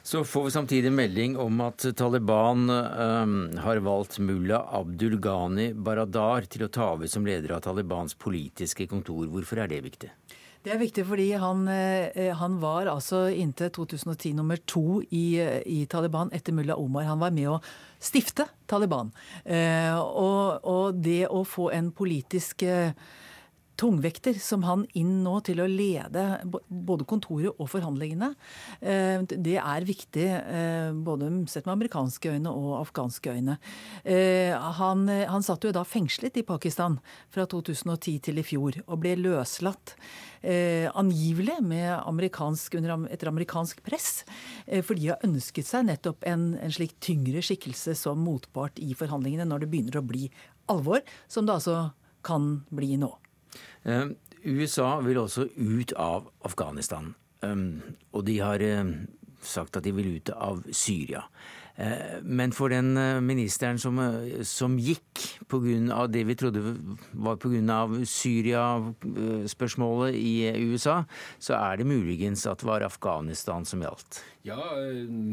[0.03, 6.49] Så får vi samtidig melding om at Taliban um, har valgt mulla Abdul Ghani Baradar
[6.51, 9.27] til å ta over som leder av Talibans politiske kontor.
[9.33, 10.13] Hvorfor er det viktig?
[10.67, 15.85] Det er viktig fordi han, eh, han var altså inntil 2010 nummer to i, i,
[15.87, 17.05] Taliban etter mulla Omar.
[17.07, 17.61] Han var med å
[18.03, 19.13] stifte Taliban.
[19.45, 22.91] Eh, og, og, det å få en politisk eh,
[23.77, 26.25] tungvekter som han inn nå til å lede
[26.69, 28.33] både kontoret og forhandlingene.
[28.81, 33.59] Eh, det er viktig eh, både sett med amerikanske øyne og afghanske øyne.
[34.05, 36.99] Eh, han, han satt jo da fengslet i Pakistan
[37.33, 39.97] fra 2010 til i fjor og ble løslatt.
[40.47, 42.77] Angivelig amerikansk,
[43.11, 44.21] etter amerikansk press,
[44.87, 49.49] fordi de har ønsket seg nettopp en, en slik tyngre skikkelse som motpart i forhandlingene
[49.49, 50.29] når det begynner å bli
[50.71, 51.81] alvor, som det altså
[52.27, 53.11] kan bli nå.
[53.87, 54.09] Eh,
[54.47, 57.15] USA vil også ut av Afghanistan.
[57.45, 57.83] Um,
[58.17, 58.85] og de har eh,
[59.45, 61.23] sagt at de vil ut av Syria.
[61.77, 62.97] Eh, men for den
[63.27, 64.01] ministeren som,
[64.49, 65.21] som gikk
[65.51, 66.07] pga.
[66.09, 66.63] det vi trodde
[67.13, 67.87] var pga.
[68.03, 71.03] Syria-spørsmålet i USA,
[71.39, 74.23] så er det muligens at det var Afghanistan som gjaldt.
[74.47, 74.63] Ja,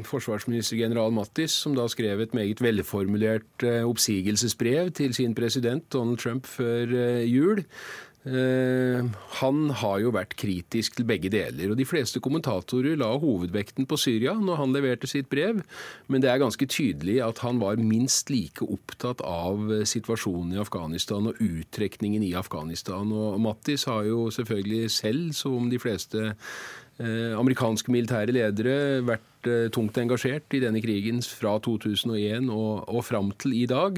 [0.10, 6.50] forsvarsminister general Mattis, som da skrev et meget velformulert oppsigelsesbrev til sin president Donald Trump
[6.50, 6.90] før
[7.24, 11.74] jul, Eh, han har jo vært kritisk til begge deler.
[11.74, 15.60] og De fleste kommentatorer la hovedvekten på Syria når han leverte sitt brev,
[16.08, 21.28] men det er ganske tydelig at han var minst like opptatt av situasjonen i Afghanistan
[21.34, 23.12] og uttrekningen i Afghanistan.
[23.12, 29.70] Og Mattis har jo selvfølgelig selv, som de fleste Eh, amerikanske militære ledere vært eh,
[29.74, 33.98] tungt engasjert i denne krigen fra 2001 og, og fram til i dag,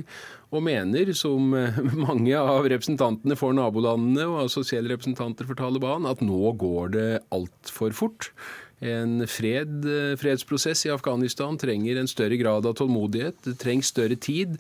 [0.55, 6.23] og mener, som eh, mange av representantene for nabolandene og assosielle representanter for Taliban, at
[6.23, 8.31] nå går det altfor fort.
[8.85, 9.85] En fred,
[10.19, 14.57] fredsprosess i Afghanistan trenger en større grad av tålmodighet, det trengs større tid.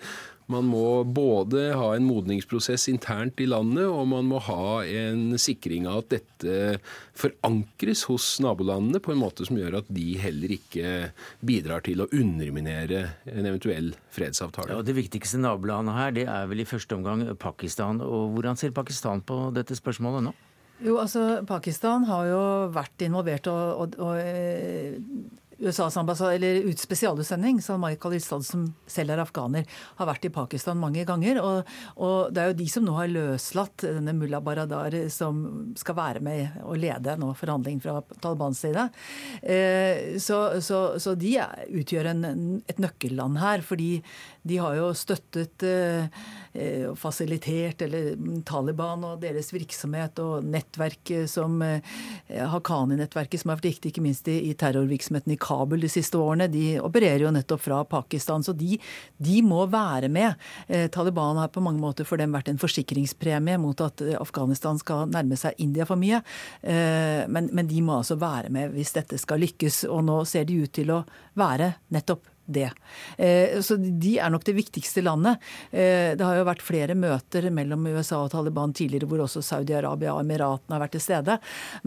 [0.51, 5.87] Man må både ha en modningsprosess internt i landet, og man må ha en sikring
[5.89, 6.57] av at dette
[7.17, 10.91] forankres hos nabolandene på en måte som gjør at de heller ikke
[11.45, 14.75] bidrar til å underminere en eventuell fredsavtale.
[14.75, 18.01] Ja, Det viktigste nabolandet her det er vel i første omgang Pakistan.
[18.05, 20.35] og Hvordan ser Pakistan på dette spørsmålet nå?
[20.83, 22.43] Jo, altså Pakistan har jo
[22.75, 24.97] vært involvert og, og, og eh,
[25.59, 29.65] USAs ambassade, eller spesialutsending, Salmai Khalilzad, som selv er afghaner,
[29.99, 31.39] har vært i Pakistan mange ganger.
[31.41, 35.41] Og, og, det er jo de som nå har løslatt denne mulla Baradar, som
[35.79, 38.87] skal være med og lede nå forhandlingen fra Talibans side.
[39.41, 41.37] Eh, så, så, så, de
[41.79, 42.25] utgjør en,
[42.67, 43.99] et nøkkelland her, fordi
[44.45, 48.13] de har jo støttet og Eh, fasilitert eller
[48.47, 51.83] Taliban og deres virksomhet og nettverket som eh,
[52.31, 55.54] Haqqani-nettverket, som har vært viktig ikke minst i, i, terrorvirksomheten i Kabul
[55.85, 58.43] de siste årene, de opererer jo nettopp fra Pakistan.
[58.45, 58.79] Så de,
[59.17, 60.35] de må være med.
[60.67, 65.09] Eh, Taliban har på mange måter for dem vært en forsikringspremie mot at Afghanistan skal
[65.11, 66.21] nærme seg India for mye.
[66.65, 69.83] Men, men de må altså være med hvis dette skal lykkes.
[69.91, 71.03] Og nå ser de ut til å
[71.39, 72.69] være nettopp det.
[73.17, 75.41] Eh, så de er nok det viktigste landet.
[75.71, 80.13] Eh, det har jo vært flere møter mellom USA og Taliban tidligere, hvor også Saudi-Arabia
[80.13, 81.37] og Emiratene har vært til stede.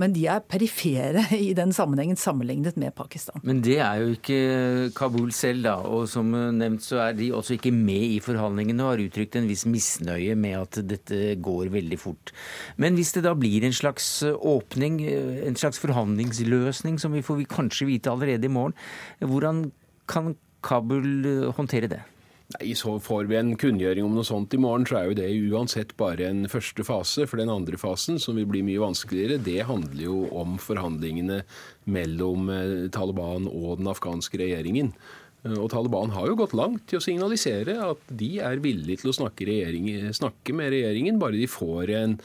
[0.00, 3.40] Men de er perifere i den sammenhengen sammenlignet med Pakistan.
[3.46, 4.40] Men det er jo ikke
[4.98, 5.76] Kabul selv, da.
[5.86, 9.48] Og som nevnt så er de også ikke med i forhandlingene og har uttrykt en
[9.50, 12.32] viss misnøye med at dette går veldig fort.
[12.80, 17.88] Men hvis det da blir en slags åpning, en slags forhandlingsløsning, som vi får kanskje
[17.88, 18.76] vite allerede i morgen,
[19.20, 19.68] hvordan
[20.08, 22.00] kan Kabul eh, håndtere det?
[22.54, 25.28] Nei, Så får vi en kunngjøring om noe sånt i morgen, så er jo det
[25.52, 27.26] uansett bare en første fase.
[27.28, 31.42] For den andre fasen, som vil bli mye vanskeligere, det handler jo om forhandlingene
[31.92, 34.94] mellom eh, Taliban og den afghanske regjeringen.
[35.44, 39.12] Eh, og Taliban har jo gått langt til å signalisere at de er villige til
[39.12, 39.60] å snakke,
[40.16, 42.16] snakke med regjeringen, bare de får en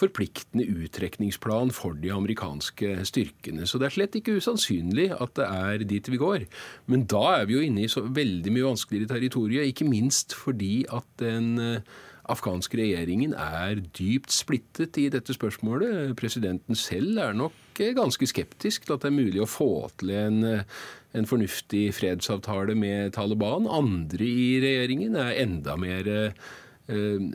[0.00, 3.66] forpliktende uttrekningsplan for de amerikanske styrkene.
[3.68, 6.46] Så det er slett ikke usannsynlig at det er dit vi går.
[6.90, 10.84] Men da er vi jo inne i så veldig mye vanskeligere territorier, ikke minst fordi
[10.92, 11.98] at den eh,
[12.30, 16.14] afghanske regjeringen er dypt splittet i dette spørsmålet.
[16.18, 20.14] Presidenten selv er nok eh, ganske skeptisk til at det er mulig å få til
[20.16, 20.80] en, eh,
[21.18, 23.68] en fornuftig fredsavtale med Taliban.
[23.68, 26.12] Andre i regjeringen er enda mer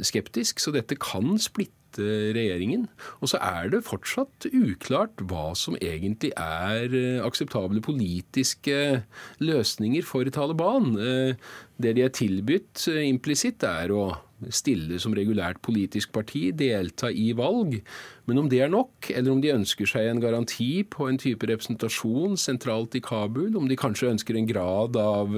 [0.04, 2.88] skeptisk, så dette kan splitte regjeringen.
[3.22, 9.02] Og så er det fortsatt uklart hva som egentlig er eh, akseptable politiske
[9.44, 10.94] løsninger for Taliban.
[11.00, 11.50] Eh,
[11.82, 14.08] det de er tilbudt eh, implisitt, er å
[14.52, 17.80] stille som regulært politisk parti, delta i valg.
[18.28, 21.48] Men om det er nok, eller om de ønsker seg en garanti på en type
[21.50, 25.32] representasjon sentralt i Kabul, om de kanskje ønsker en grad av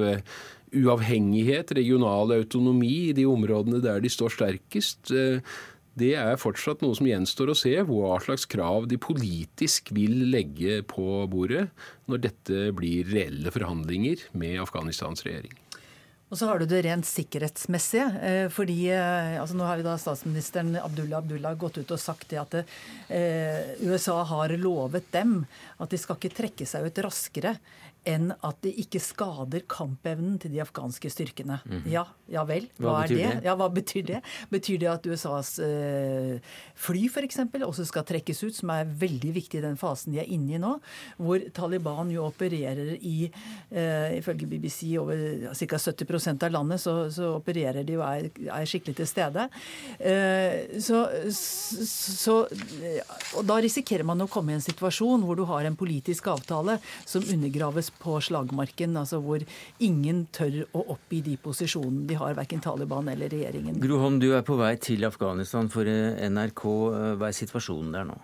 [0.75, 5.13] uavhengighet, regional autonomi i de områdene der de står sterkest,
[5.97, 10.83] det er fortsatt noe som gjenstår å se, hva slags krav de politisk vil legge
[10.85, 11.67] på bordet
[12.09, 15.55] når dette blir reelle forhandlinger med Afghanistans regjering.
[16.27, 18.07] Og så har du det rent sikkerhetsmessige.
[18.19, 22.27] Eh, fordi eh, altså Nå har jo da statsministeren Abdullah Abdullah gått ut og sagt
[22.33, 25.39] det at eh, USA har lovet dem
[25.79, 27.55] at de skal ikke trekke seg ut raskere
[28.07, 31.59] enn at det ikke skader kampevnen til de afghanske styrkene.
[31.65, 31.91] Mm -hmm.
[31.91, 32.69] Ja, ja vel.
[32.77, 33.17] Hva, hva er det?
[33.17, 33.43] det?
[33.43, 34.21] Ja, Hva betyr det?
[34.49, 36.39] Betyr det at USAs eh,
[36.75, 37.39] fly f.eks.
[37.63, 40.57] også skal trekkes ut, som er veldig viktig i den fasen de er inne i
[40.57, 40.79] nå,
[41.17, 43.31] hvor Taliban jo opererer i,
[43.71, 45.77] eh, ifølge BBC, over ca.
[45.77, 49.49] 70% av landet, så, så, opererer de og er, er skikkelig til stede.
[49.99, 52.47] Eh, så, så,
[53.35, 56.79] og da risikerer man å komme i en situasjon hvor du har en politisk avtale
[57.05, 59.43] som undergraves på slagmarken, altså hvor
[59.83, 63.79] ingen tør å oppgi de posisjonene de har, verken Taliban eller regjeringen.
[63.83, 66.65] Gro Holm, du er på vei til Afghanistan for NRK.
[67.17, 68.17] Hva er situasjonen der nå?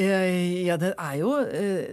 [0.00, 1.92] Eh, ja, det er jo eh,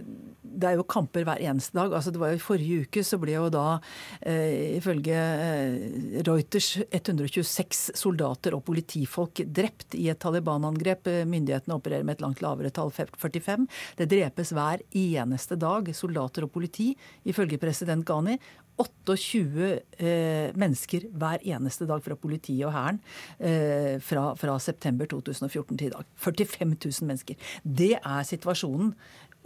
[0.58, 1.92] det er jo kamper hver eneste dag.
[1.94, 3.78] Altså, det var jo forrige uke så ble jo da,
[4.26, 11.10] eh, ifølge eh, Reuters, 126 soldater og politifolk drept i et Taliban-angrep.
[11.28, 13.68] Myndighetene opererer med et langt lavere tall, 45.
[14.00, 16.90] Det drepes hver eneste dag soldater og politi,
[17.28, 18.38] ifølge president Ghani.
[18.78, 23.00] 28 eh, mennesker hver eneste dag fra politiet og Hæren
[23.38, 26.10] eh, fra, fra, september 2014 til i dag.
[26.16, 27.50] 45 000 mennesker.
[27.62, 28.94] Det er situasjonen.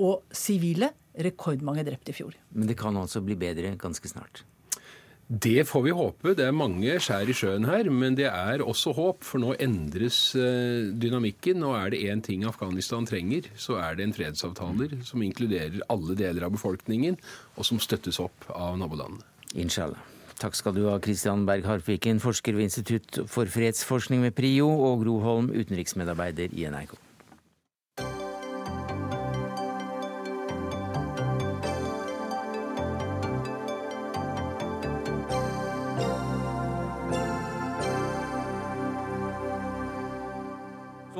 [0.03, 0.89] Og sivile
[1.21, 2.33] rekordmange drept i fjor.
[2.57, 4.41] Men det kan altså bli bedre ganske snart?
[5.33, 6.35] Det får vi håpe.
[6.37, 9.23] Det er mange skjær i sjøen her, men det er også håp.
[9.25, 11.63] For nå endres eh, dynamikken.
[11.63, 16.19] Nå er det én ting Afghanistan trenger, så er det en fredsavtaler som inkluderer alle
[16.19, 17.17] deler av befolkningen,
[17.57, 19.25] og som støttes opp av nabolandene.
[19.57, 20.05] Inshallah.
[20.43, 25.07] Takk skal du ha, Christian Berg Harpviken, forsker ved Institutt for fredsforskning ved PRIO, og
[25.07, 26.93] Gro Holm, utenriksmedarbeider i NRK.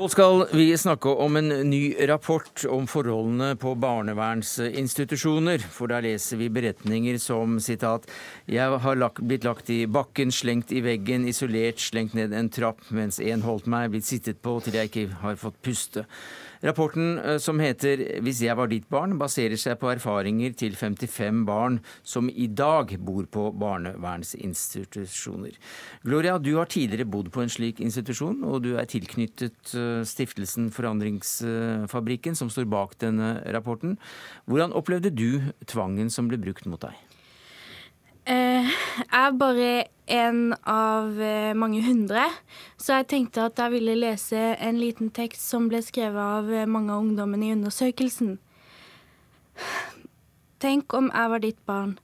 [0.03, 5.63] Så skal vi snakke om en ny rapport om forholdene på barnevernsinstitusjoner.
[5.71, 8.09] For der leser vi beretninger som sitat
[8.51, 12.83] Jeg har lagt, blitt lagt i bakken, slengt i veggen, isolert, slengt ned en trapp
[12.91, 16.03] mens en holdt meg, blitt sittet på til jeg ikke har fått puste.
[16.63, 21.45] Rapporten eh, som heter 'Hvis jeg var ditt barn', baserer seg på erfaringer til 55
[21.45, 25.57] barn som i dag bor på barnevernsinstitusjoner.
[26.05, 30.71] Gloria, du har tidligere bodd på en slik institusjon, og du er tilknyttet eh, stiftelsen
[30.71, 33.97] Forandringsfabrikken, som står bak denne rapporten.
[34.47, 36.95] Hvordan opplevde du tvangen som ble brukt mot deg?
[38.23, 38.69] Eh,
[39.01, 39.71] jeg er bare
[40.07, 42.23] en av eh, mange hundre,
[42.79, 46.69] så jeg tenkte at jeg ville lese en liten tekst som ble skrevet av eh,
[46.69, 48.37] mange av ungdommene i undersøkelsen.
[50.63, 51.97] Tenk om jeg var ditt barn.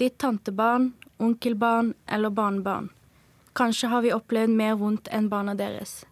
[0.00, 2.88] Ditt tantebarn, onkelbarn eller barnebarn.
[3.52, 6.06] Kanskje har vi opplevd mer vondt enn barna deres.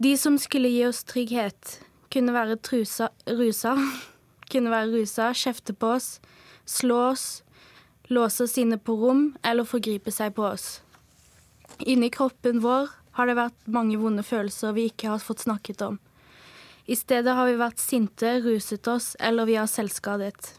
[0.00, 3.76] De som skulle gi oss trygghet, kunne være trusa, rusa,
[4.50, 6.14] kunne være rusa, kjefte på oss,
[6.64, 7.42] slå oss,
[8.12, 10.80] låse oss inne på rom eller forgripe seg på oss.
[11.78, 15.98] Inni kroppen vår har det vært mange vonde følelser vi ikke har fått snakket om.
[16.86, 20.54] I stedet har vi vært sinte, ruset oss eller vi har selvskadet.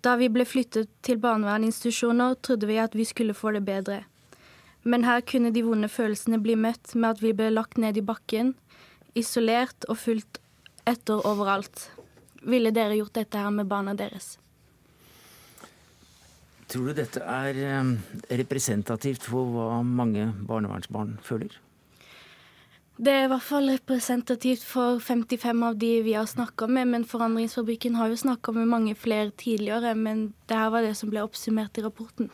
[0.00, 4.04] Da vi ble flyttet til barnevernsinstitusjoner, trodde vi at vi skulle få det bedre.
[4.82, 8.04] Men her kunne de vonde følelsene bli møtt med at vi ble lagt ned i
[8.04, 8.54] bakken,
[9.12, 10.40] isolert og fulgt
[10.88, 11.90] etter overalt.
[12.40, 14.38] Ville dere gjort dette her med barna deres?
[16.70, 17.88] Tror du dette er eh,
[18.38, 21.56] representativt for hva mange barnevernsbarn føler?
[23.00, 27.06] Det er i hvert fall representativt for 55 av de vi har snakka med, men
[27.08, 31.24] Forandringsfabrikken har jo snakka med mange flere tidligere, men det her var det som ble
[31.24, 32.28] oppsummert i rapporten.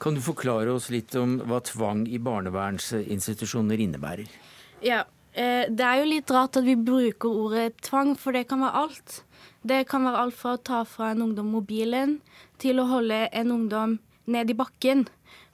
[0.00, 4.32] Kan du forklare oss litt om hva tvang i barnevernsinstitusjoner innebærer?
[4.80, 5.02] Ja,
[5.36, 8.86] eh, det er jo litt rart at vi bruker ordet tvang, for det kan være
[8.86, 9.22] alt.
[9.60, 12.16] Det kan være alt fra å ta fra en ungdom mobilen
[12.62, 13.98] til å holde en ungdom
[14.28, 15.06] ned i bakken.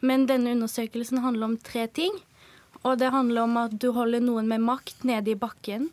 [0.04, 2.16] Men denne undersøkelsen handler om tre ting.
[2.84, 5.88] Og det handler om at du holder noen med makt nede i bakken.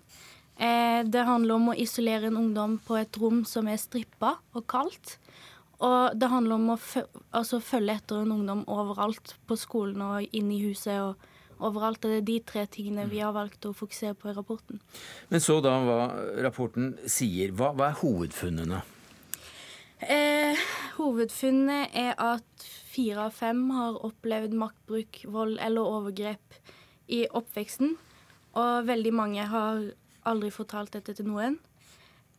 [0.61, 4.67] Eh, det handler om å isolere en ungdom på et rom som er strippa og
[4.69, 5.15] kaldt.
[5.81, 6.77] Og det handler om å
[7.31, 12.03] altså, følge etter en ungdom overalt, på skolen og inn i huset og overalt.
[12.03, 14.81] Det er de tre tingene vi har valgt å fokusere på i rapporten.
[15.31, 15.99] Men så da hva
[16.45, 17.55] rapporten sier.
[17.57, 18.83] Hva, hva er hovedfunnene?
[20.01, 20.61] Eh,
[20.97, 26.61] hovedfunnet er at fire av fem har opplevd maktbruk, vold eller overgrep
[27.11, 27.95] i oppveksten.
[28.59, 29.83] Og veldig mange har
[30.27, 31.59] aldri fortalt dette til noen.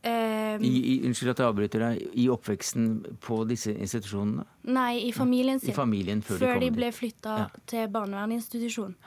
[0.03, 2.03] Eh, I, i, unnskyld at jeg avbryter deg.
[2.19, 2.87] I oppveksten
[3.23, 4.43] på disse institusjonene?
[4.67, 5.71] Nei, i familien sin.
[5.71, 7.49] I familien Før, før de, de ble flytta ja.
[7.71, 8.97] til barnevernsinstitusjon.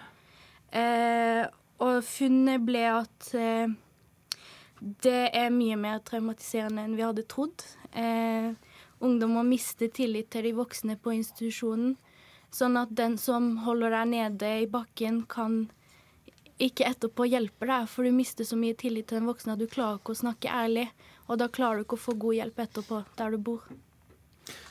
[0.72, 1.44] Eh,
[1.84, 3.72] og funnet ble at uh,
[4.81, 7.64] det er mye mer traumatiserende enn vi hadde trodd.
[7.95, 11.97] Ungdom ungdommer mister tillit til de voksne på institusjonen.
[12.53, 15.66] Sånn at den som holder deg nede i bakken, kan
[16.62, 19.66] ikke etterpå hjelpe deg, for du mister så mye tillit til den voksne at du
[19.68, 20.87] klarer ikke å snakke ærlig.
[21.27, 23.66] Og da klarer du ikke å få god hjelp etterpå der du bor.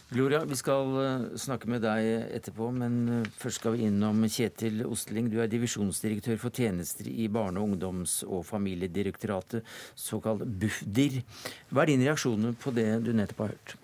[0.10, 4.84] Gloria, vi skal eh, snakke med deg etterpå, men eh, først skal vi innom Kjetil
[4.86, 5.32] Osteling.
[5.34, 9.66] Du er divisjonsdirektør for tjenester i Barne-, ungdoms- og familiedirektoratet,
[9.98, 11.24] såkalt Bufdir.
[11.72, 13.76] Hva er din reaksjon på det du nettopp har hørt?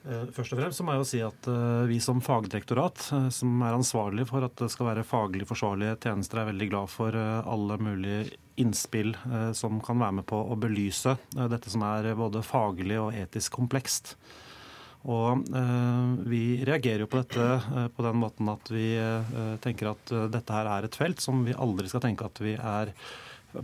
[0.00, 3.60] Eh, først og fremst må jeg jo si at eh, vi som fagdirektorat, eh, som
[3.66, 7.76] er ansvarlig for at det skal være faglig forsvarlige tjenester, er veldig glad for alle
[7.80, 8.30] mulige
[8.60, 9.14] innspill
[9.56, 14.18] som kan være med på å belyse dette som er både faglig og etisk komplekst.
[15.08, 15.46] Og
[16.28, 18.92] Vi reagerer jo på dette på den måten at vi
[19.64, 22.92] tenker at dette her er et felt som vi aldri skal tenke at vi er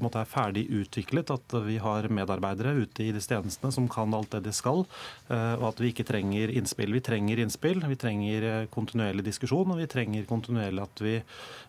[0.03, 4.33] måte er ferdig utviklet, at vi har medarbeidere ute i disse tjenestene som kan alt
[4.35, 4.85] det de skal,
[5.29, 6.95] eh, og at vi ikke trenger innspill.
[6.97, 11.15] Vi trenger innspill, vi trenger eh, kontinuerlig diskusjon, og vi trenger kontinuerlig at vi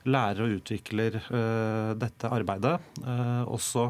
[0.09, 2.77] lærer og utvikler eh, dette arbeidet,
[3.47, 3.87] også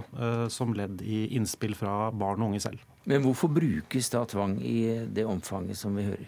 [0.53, 2.81] som ledd i innspill fra barn og unge selv.
[3.07, 6.27] Men hvorfor brukes da tvang i det omfanget som vi hører?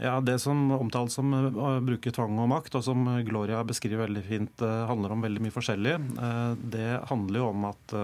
[0.00, 4.06] Ja, Det som omtales som å eh, bruke tvang og makt, og som Gloria beskriver
[4.06, 5.92] veldig fint, eh, handler om veldig mye forskjellig.
[6.16, 7.96] Eh, det handler jo om at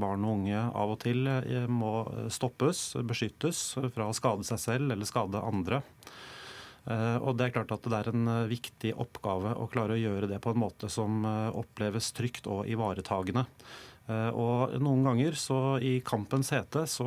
[0.00, 1.28] barn og unge av og til
[1.68, 1.92] må
[2.32, 3.60] stoppes, beskyttes
[3.92, 5.82] fra å skade seg selv eller skade andre.
[6.86, 10.38] Og Det er klart at det er en viktig oppgave å klare å gjøre det
[10.38, 13.42] på en måte som oppleves trygt og ivaretagende.
[14.06, 17.06] Eh, og noen ganger så i kampens hete så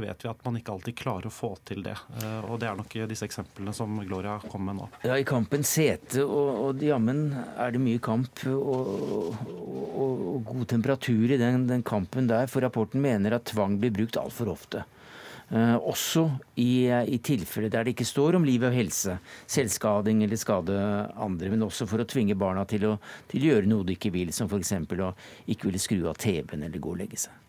[0.00, 1.96] vet vi at man ikke alltid klarer å få til det.
[2.22, 4.88] Eh, og det er nok disse eksemplene som Gloria kom med nå.
[5.04, 8.94] Ja, i kampens hete, og, og jammen er det mye kamp og,
[9.28, 9.42] og,
[9.98, 12.48] og god temperatur i den, den kampen der.
[12.48, 14.86] For rapporten mener at tvang blir brukt altfor ofte.
[15.48, 16.26] Eh, også
[16.60, 19.16] i, i tilfeller der det ikke står om liv og helse,
[19.48, 20.76] selvskading eller skade
[21.16, 22.94] andre, men også for å tvinge barna til å,
[23.30, 24.74] til å gjøre noe de ikke vil, som f.eks.
[24.76, 25.12] å
[25.48, 27.47] ikke ville skru av TV-en eller gå og legge seg.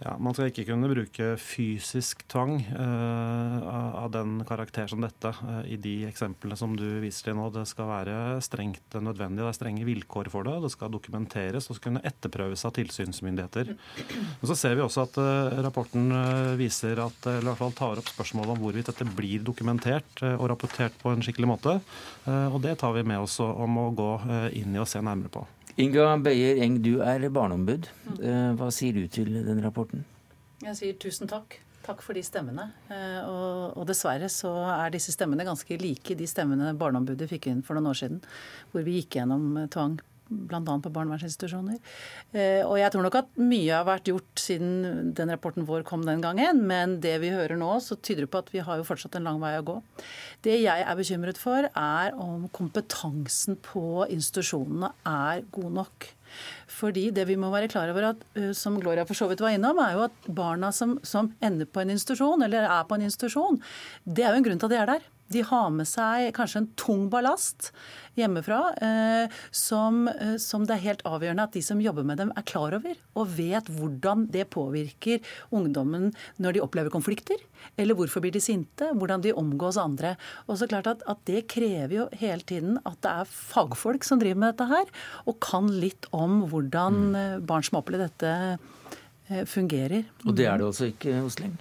[0.00, 3.56] Ja, Man skal ikke kunne bruke fysisk tvang uh,
[4.00, 7.50] av den karakter som dette uh, i de eksemplene som du viser til nå.
[7.52, 10.56] Det skal være strengt nødvendig, det er strenge vilkår for det.
[10.64, 13.74] Det skal dokumenteres og skal kunne etterprøves av tilsynsmyndigheter.
[13.74, 16.08] Men så ser vi også at uh, rapporten
[16.56, 20.48] viser at, eller i hvert fall tar opp spørsmålet om hvorvidt dette blir dokumentert og
[20.48, 21.76] rapportert på en skikkelig måte.
[22.24, 24.10] Og det tar vi med oss om å gå
[24.56, 25.44] inn i og se nærmere på.
[25.80, 27.88] Inga Beyer Eng, du er barneombud.
[28.20, 30.04] Eh, hva sier du til den rapporten?
[30.60, 31.56] Jeg sier tusen takk.
[31.80, 32.66] Takk for de stemmene.
[32.92, 37.62] Eh, og, og, dessverre så er disse stemmene ganske like de stemmene Barneombudet fikk inn
[37.64, 38.20] for noen år siden,
[38.72, 39.96] hvor vi gikk gjennom tvang
[40.30, 40.60] bl.a.
[40.62, 41.80] på barnevernsinstitusjoner.
[42.32, 46.06] Eh, og jeg tror nok at mye har vært gjort siden den rapporten vår kom
[46.06, 48.86] den gangen, men det vi hører nå, så tyder det på at vi har jo
[48.86, 49.76] fortsatt en lang vei å gå.
[50.46, 56.10] Det jeg er bekymret for, er om kompetansen på institusjonene er god nok.
[56.70, 58.26] Fordi det vi må være klar over, at,
[58.56, 61.82] som Gloria for så vidt var innom, er jo at barna som, som ender på
[61.82, 63.58] en institusjon, eller er på en institusjon,
[64.06, 65.08] det er jo en grunn til at de er der.
[65.30, 67.70] De har med seg kanskje en tung ballast
[68.18, 72.32] hjemmefra eh, som, eh, som, det er helt avgjørende at de som jobber med dem,
[72.34, 72.98] er klar over.
[73.14, 75.22] Og vet hvordan det påvirker
[75.54, 76.10] ungdommen
[76.42, 77.38] når de opplever konflikter.
[77.78, 80.16] Eller hvorfor blir de sinte, hvordan de omgås andre.
[80.48, 84.18] Og så klart at, at Det krever jo hele tiden at det er fagfolk som
[84.18, 84.92] driver med dette her,
[85.28, 87.18] og kan litt om hvordan mm.
[87.22, 88.58] eh, barn som opplever dette,
[89.46, 90.08] fungerer.
[90.26, 91.52] Og det er det altså ikke hos Leng?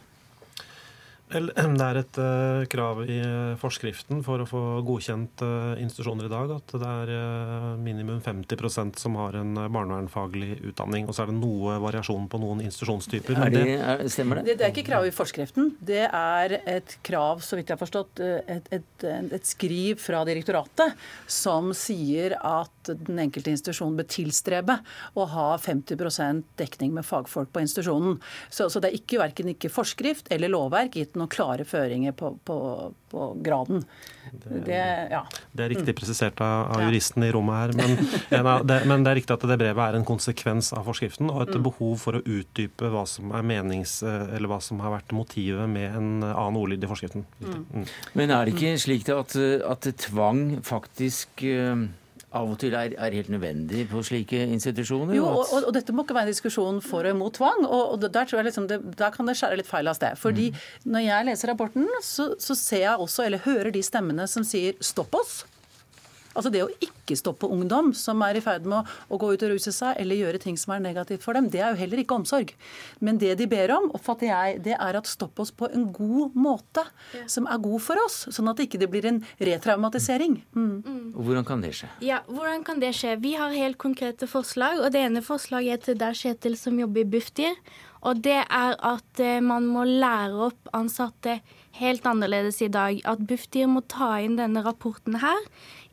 [1.79, 6.31] Det er et uh, krav i uh, forskriften for å få godkjent uh, institusjoner i
[6.31, 11.05] dag at det er minimum 50% som har en barnevernfaglig utdanning.
[11.05, 13.37] Og så er det noe variasjon på noen institusjonstyper.
[13.45, 14.47] Er det, er, stemmer det?
[14.47, 14.55] det?
[14.57, 14.67] det?
[14.69, 15.69] er ikke krav i forskriften.
[15.85, 19.07] Det er et krav, så vidt jeg har forstått, et, et,
[19.37, 20.97] et skriv fra direktoratet
[21.29, 24.79] som sier at den enkelte institusjon bør tilstrebe
[25.13, 28.17] å ha 50% dekning med fagfolk på institusjonen.
[28.49, 32.31] Så, så det er ikke verken ikke forskrift eller lovverk gitt noen klare føringer på,
[32.47, 32.57] på,
[33.11, 33.83] på graden.
[34.31, 34.79] Det, det,
[35.11, 35.21] ja.
[35.51, 37.75] det, er riktig presisert av, av juristen i rommet her.
[37.79, 37.95] Men,
[38.69, 41.55] det, men, det, er riktig at det brevet er en konsekvens av forskriften og et
[41.57, 41.63] mm.
[41.69, 45.89] behov for å utdype hva som er menings, eller hva som har vært motivet med
[45.91, 47.25] en annen ordlyd i forskriften.
[47.43, 47.63] Mm.
[47.73, 47.87] Mm.
[48.21, 51.89] Men er det ikke slik at, at tvang faktisk uh
[52.29, 55.15] av og til er, er, helt nødvendig på slike institusjoner?
[55.17, 57.65] Jo, og, og, og, dette må ikke være en diskusjon for og imot tvang.
[57.65, 60.17] og, og der, liksom det, der, kan det skjære litt feil av sted.
[60.19, 60.59] Fordi mm.
[60.93, 64.77] når jeg leser rapporten, så, så ser jeg også, eller hører de stemmene som sier
[64.77, 65.41] 'stopp oss'.
[66.39, 69.43] Altså Det å ikke stoppe ungdom som er i ferd med å, å, gå ut
[69.45, 72.03] og ruse seg eller gjøre ting som er negativt for dem, det er jo heller
[72.03, 72.53] ikke omsorg.
[73.03, 76.37] Men det de ber om, oppfatter jeg, det er at stopp oss på en god
[76.39, 76.85] måte.
[77.17, 77.25] Ja.
[77.31, 80.39] Som er god for oss, sånn at det ikke blir en retraumatisering.
[80.55, 80.71] Mm.
[80.79, 81.03] Mm.
[81.17, 81.91] Hvordan kan det skje?
[82.05, 83.17] Ja, hvordan kan det skje?
[83.19, 84.79] Vi har helt konkrete forslag.
[84.79, 87.59] og Det ene forslaget er til der Kjetil som jobber i Bufdir.
[88.07, 91.39] Og det er at eh, man må lære opp ansatte
[91.79, 93.01] helt annerledes i dag.
[93.07, 95.41] At Bufdir må ta inn denne rapporten her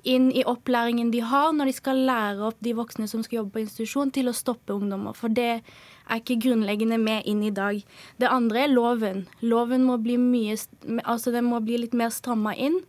[0.06, 3.56] inn i opplæringen de har når de skal lære opp de voksne som skal jobbe
[3.56, 5.16] på institusjon, til å stoppe ungdommer.
[5.18, 7.82] For det er ikke grunnleggende med inn i dag.
[8.20, 9.26] Det andre er loven.
[9.42, 10.56] Loven må bli, mye,
[11.04, 12.80] altså den må bli litt mer stramma inn.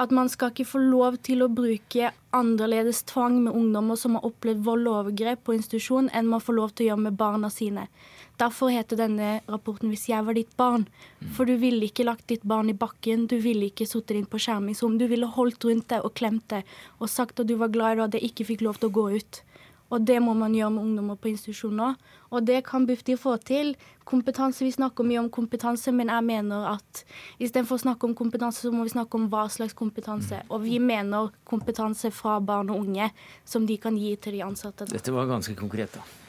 [0.00, 4.24] At man skal ikke få lov til å bruke annerledes tvang med ungdommer som har
[4.24, 7.52] opplevd vold og overgrep på institusjon, enn man får lov til å gjøre med barna
[7.52, 7.84] sine.
[8.40, 10.86] Derfor heter denne rapporten 'Hvis jeg var ditt barn'.
[11.32, 14.38] For du ville ikke lagt ditt barn i bakken, du ville ikke sittet inn på
[14.38, 14.98] skjermingsrom.
[14.98, 16.64] Du ville holdt rundt det og klemt det
[17.00, 18.92] og sagt at du var glad i det og det ikke fikk lov til å
[18.92, 19.42] gå ut.
[19.92, 21.98] Og det må man gjøre med ungdommer på institusjoner.
[22.32, 23.74] Og det kan Bufdir få til.
[24.08, 27.04] Kompetanse, Vi snakker mye om kompetanse, men jeg mener at
[27.38, 30.42] istedenfor å snakke om kompetanse, så må vi snakke om hva slags kompetanse.
[30.48, 33.10] Og vi mener kompetanse fra barn og unge
[33.44, 34.88] som de kan gi til de ansatte.
[34.88, 36.21] Dette var ganske konkret, da.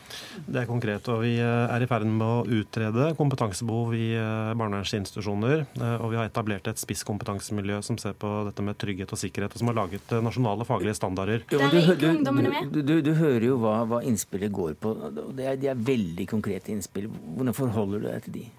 [0.46, 1.08] Det er konkret.
[1.12, 5.66] og Vi eh, er i ferd med å utrede kompetansebehov i eh, barnevernsinstitusjoner.
[5.80, 9.56] Eh, og vi har etablert et spisskompetansemiljø som ser på dette med trygghet og sikkerhet,
[9.56, 11.46] og som har laget nasjonale faglige standarder.
[11.54, 14.96] Jo, du, du, du, hører jo hva, hva innspillet går på.
[15.38, 17.10] Det er, de er veldig konkrete innspill.
[17.10, 18.50] Hvordan forholder du deg til de?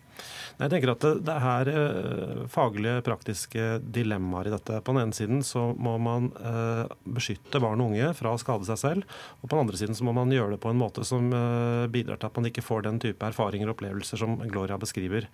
[0.55, 4.79] Jeg tenker at det, det er uh, faglige, praktiske dilemmaer i dette.
[4.85, 6.85] På den ene siden så må man eh,
[7.17, 9.17] beskytte barn og unge fra å skade seg selv.
[9.41, 11.87] Og på den andre siden så må man gjøre det på en måte som eh,
[11.93, 15.27] bidrar til at man ikke får den type erfaringer og opplevelser som Gloria beskriver.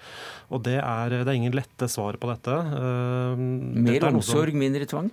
[0.48, 2.56] Og det er, det er ingen lette svar på dette.
[3.36, 5.12] Mer omsorg, mindre tvang?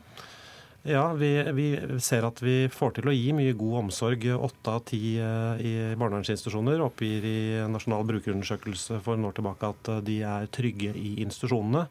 [0.87, 4.23] Ja, vi, vi, ser at vi får til å gi mye god omsorg.
[4.31, 9.89] Åtte av ti eh, i barnevernsinstitusjoner oppgir i Nasjonal brukerundersøkelse for en år tilbake at
[9.91, 11.81] eh, de er trygge i institusjonene.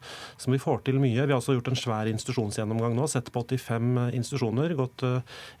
[0.41, 1.13] Så vi får til mye.
[1.13, 3.05] Vi har også gjort en svær institusjonsgjennomgang nå.
[3.11, 4.73] Sett på 85 eh, institusjoner.
[4.81, 5.05] Gått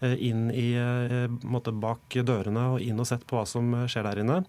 [0.01, 0.71] inn i,
[1.45, 4.39] måte, bak dørene og inn og sett på hva som skjer der inne.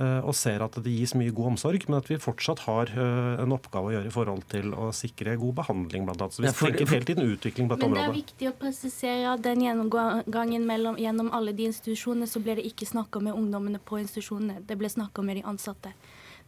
[0.00, 3.92] Og ser at det gis mye god omsorg, men at vi fortsatt har en oppgave
[3.92, 6.34] å gjøre i forhold til å sikre god behandling, blant annet.
[6.34, 10.66] Så vi tenker hele tiden utvikling på dette området viktig å presisere at den gjennomgangen
[10.66, 14.62] mellom, gjennom alle de institusjonene, så ble det ikke snakka med ungdommene på institusjonene.
[14.66, 15.94] Det ble snakka med de ansatte.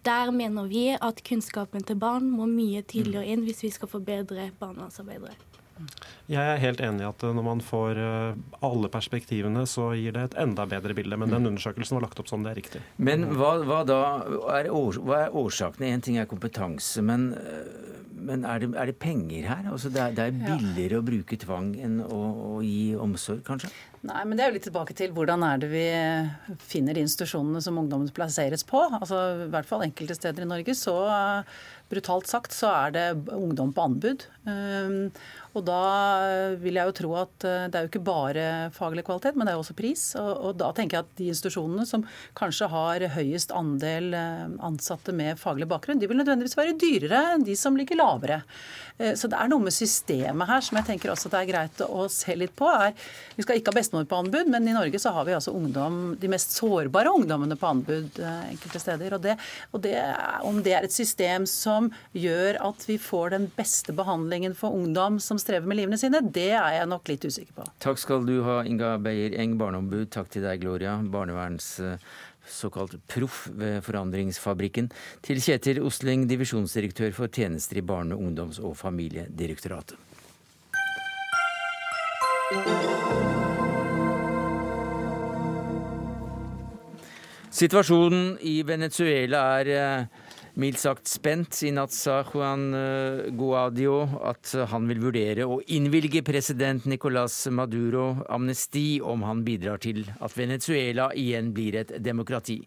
[0.07, 4.51] Der mener vi at kunnskapen til barn må mye tidligere inn hvis vi skal forbedre
[4.61, 5.35] barnevernsarbeidere.
[6.27, 8.01] Jeg er helt enig i at når man får
[8.65, 11.19] alle perspektivene, så gir det et enda bedre bilde.
[11.21, 12.83] Men den undersøkelsen var lagt opp sånn, det er riktig.
[12.97, 14.01] Men hva, hva da
[14.57, 15.93] er, års, hva er årsakene?
[15.93, 17.29] Én ting er kompetanse, men,
[18.17, 19.69] men er, det, er, det, penger her?
[19.73, 21.03] Altså det, er, det er billigere ja.
[21.03, 22.23] å bruke tvang enn å,
[22.57, 23.71] å gi omsorg, kanskje?
[24.07, 25.87] Nei, men Det er jo litt tilbake til hvordan er det vi
[26.71, 28.83] finner de institusjonene som ungdommen plasseres på.
[29.01, 30.97] Altså, I hvert fall enkelte steder i Norge så
[31.91, 34.27] brutalt sagt så er det ungdom på anbud.
[35.57, 38.47] Og da vil jeg jo tro at eh, det er jo ikke bare
[38.77, 40.09] faglig kvalitet, men det er også pris.
[40.21, 42.05] Og, og da tenker jeg at de institusjonene som
[42.37, 47.47] kanskje har høyest andel eh, ansatte med faglig bakgrunn, de vil nødvendigvis være dyrere enn
[47.47, 48.43] de som ligger lavere.
[48.99, 51.83] Eh, så det er noe med systemet her som jeg tenker også det er greit
[51.87, 52.69] å se litt på.
[52.69, 52.93] Er,
[53.39, 56.17] vi skal ikke ha bestemor på anbud, men i Norge så har vi altså ungdom,
[56.21, 59.17] de mest sårbare ungdommene på anbud enkelte steder.
[59.17, 59.39] Og, det,
[59.73, 59.97] og det,
[60.45, 65.21] om det er et system som gjør at vi får den beste behandlingen for ungdom
[65.23, 67.67] som strever med livene sine, det er jeg nok litt usikker på.
[67.83, 70.11] Takk skal du ha, Inga Beyer Eng, barneombud.
[70.15, 72.03] Takk til deg, Gloria, barneverns eh,
[72.51, 74.91] såkalt proff ved Forandringsfabrikken.
[75.27, 79.99] Til Kjetil Osling, divisjonsdirektør for tjenester i Barne-, ungdoms- og familiedirektoratet.
[87.57, 90.25] Situasjonen i Venezuela er eh,
[90.61, 91.61] mildt sagt spent.
[91.67, 98.09] I natt sa Juan eh, Guadio at han vil vurdere å innvilge president Nicolas Maduro
[98.33, 102.61] amnesti om han bidrar til at Venezuela igjen blir et demokrati.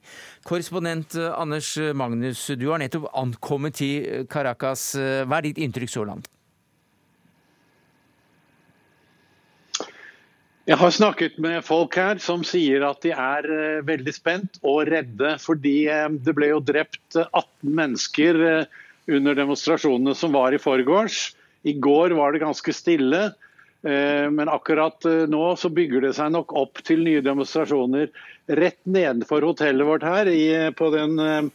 [0.47, 4.91] Korrespondent eh, Anders Magnus, du har nettopp ankommet til Caracas.
[4.95, 6.29] Hva er ditt inntrykk så langt?
[10.69, 14.83] Jeg har snakket med folk her som sier at de er uh, veldig spent og
[14.91, 15.31] redde.
[15.41, 21.31] Fordi uh, det ble jo drept 18 mennesker uh, under demonstrasjonene som var i forgårs.
[21.65, 23.31] I går var det ganske stille.
[23.79, 28.09] Men akkurat nå så bygger det seg nok opp til nye demonstrasjoner
[28.59, 30.27] rett nedenfor hotellet vårt her,
[30.75, 31.47] på den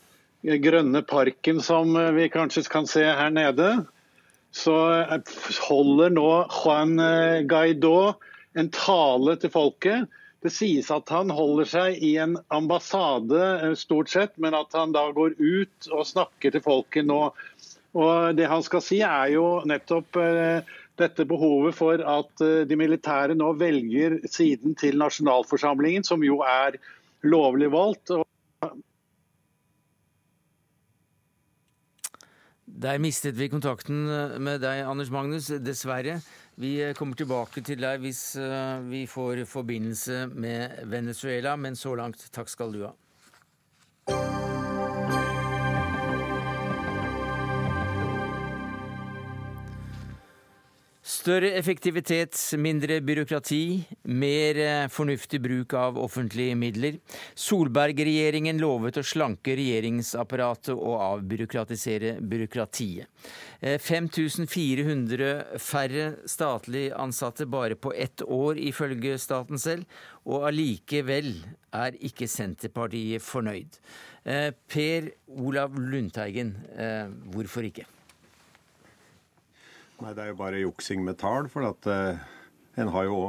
[0.64, 3.68] grønne parken som vi kanskje kan se her nede.
[4.56, 4.72] Så
[5.68, 6.30] holder nå
[6.62, 6.96] Juan
[7.44, 8.14] Guaidó
[8.55, 10.11] en tale til folket.
[10.44, 14.92] Det sies at han holder seg i en ambassade eh, stort sett, men at han
[14.92, 17.20] da går ut og snakker til folket nå.
[17.94, 22.76] Og Det han skal si er jo nettopp eh, dette behovet for at eh, de
[22.76, 26.76] militære nå velger siden til nasjonalforsamlingen, som jo er
[27.24, 28.12] lovlig valgt.
[32.84, 34.05] Der mistet vi kontakten
[34.44, 36.18] med deg, Anders Magnus, dessverre.
[36.57, 41.96] Vi eh, kommer tilbake til deg hvis eh, vi får forbindelse med Venezuela, men så
[41.98, 42.92] langt takk skal du ha.
[51.25, 56.99] Større effektivitet, mindre byråkrati, mer eh, fornuftig bruk av offentlige midler.
[57.41, 63.09] Solberg-regjeringen lovet å slanke regjeringsapparatet og avbyråkratisere byråkratiet.
[63.87, 69.89] 5400 eh, færre statlig ansatte bare på ett år, ifølge staten selv.
[70.29, 71.39] Og allikevel
[71.72, 73.81] er ikke Senterpartiet fornøyd.
[74.29, 75.09] Eh, per
[75.41, 76.53] Olav Lundteigen,
[77.33, 77.89] hvorfor ikke?
[80.03, 81.49] Nei, Det er jo bare juksing med tall.
[81.53, 82.18] For at uh,
[82.80, 83.20] en har jo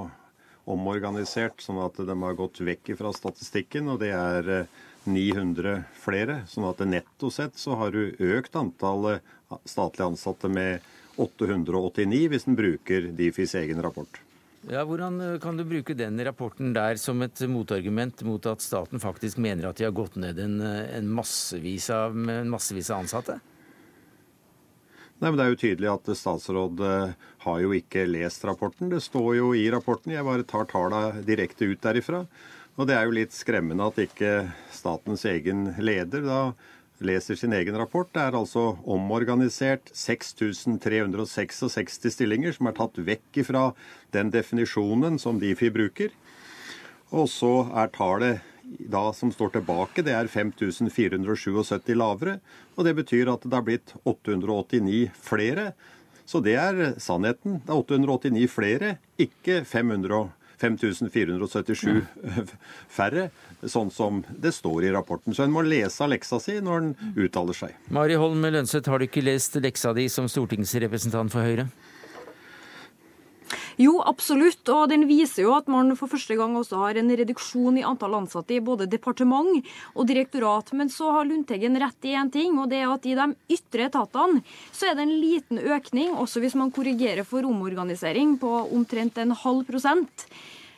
[0.66, 3.92] omorganisert sånn at de har gått vekk fra statistikken.
[3.94, 6.42] Og det er uh, 900 flere.
[6.50, 9.24] Sånn at netto sett så har du økt antallet
[9.70, 10.86] statlige ansatte med
[11.22, 14.20] 889, hvis en bruker Difis egen rapport.
[14.66, 19.00] Ja, Hvordan eh, kan du bruke den rapporten der som et motargument mot at staten
[19.00, 23.38] faktisk mener at de har gått ned en, eh, en massevis, av, massevis av ansatte?
[25.26, 27.14] Nei, men Det er jo tydelig at statsråd eh,
[27.48, 28.92] har jo ikke lest rapporten.
[28.92, 30.12] Det står jo i rapporten.
[30.14, 32.28] Jeg bare tar tallene direkte ut derifra.
[32.78, 36.54] Og det er jo litt skremmende at ikke statens egen leder da
[37.02, 38.06] leser sin egen rapport.
[38.14, 43.74] Det er altså omorganisert 6366 stillinger som er tatt vekk ifra
[44.14, 46.14] den definisjonen som Difi bruker.
[47.10, 48.46] Og så er tallet
[48.80, 52.40] da som står tilbake, det er 5477 lavere.
[52.76, 55.72] Og det betyr at det har blitt 889 flere.
[56.26, 57.62] Så det er sannheten.
[57.66, 60.30] Det er 889 flere, ikke 500,
[60.62, 62.02] 5477
[62.98, 63.28] færre,
[63.62, 65.36] sånn som det står i rapporten.
[65.36, 67.76] Så en må lese leksa si når en uttaler seg.
[67.94, 71.70] Mari Holm Lønseth, har du ikke lest leksa di som stortingsrepresentant for Høyre?
[73.82, 74.64] Jo, absolutt.
[74.72, 78.16] Og den viser jo at man for første gang også har en reduksjon i antall
[78.22, 80.72] ansatte i både departement og direktorat.
[80.78, 83.90] Men så har Lundteigen rett i én ting, og det er at i de ytre
[83.90, 89.20] etatene så er det en liten økning, også hvis man korrigerer for omorganisering, på omtrent
[89.22, 90.28] en halv prosent.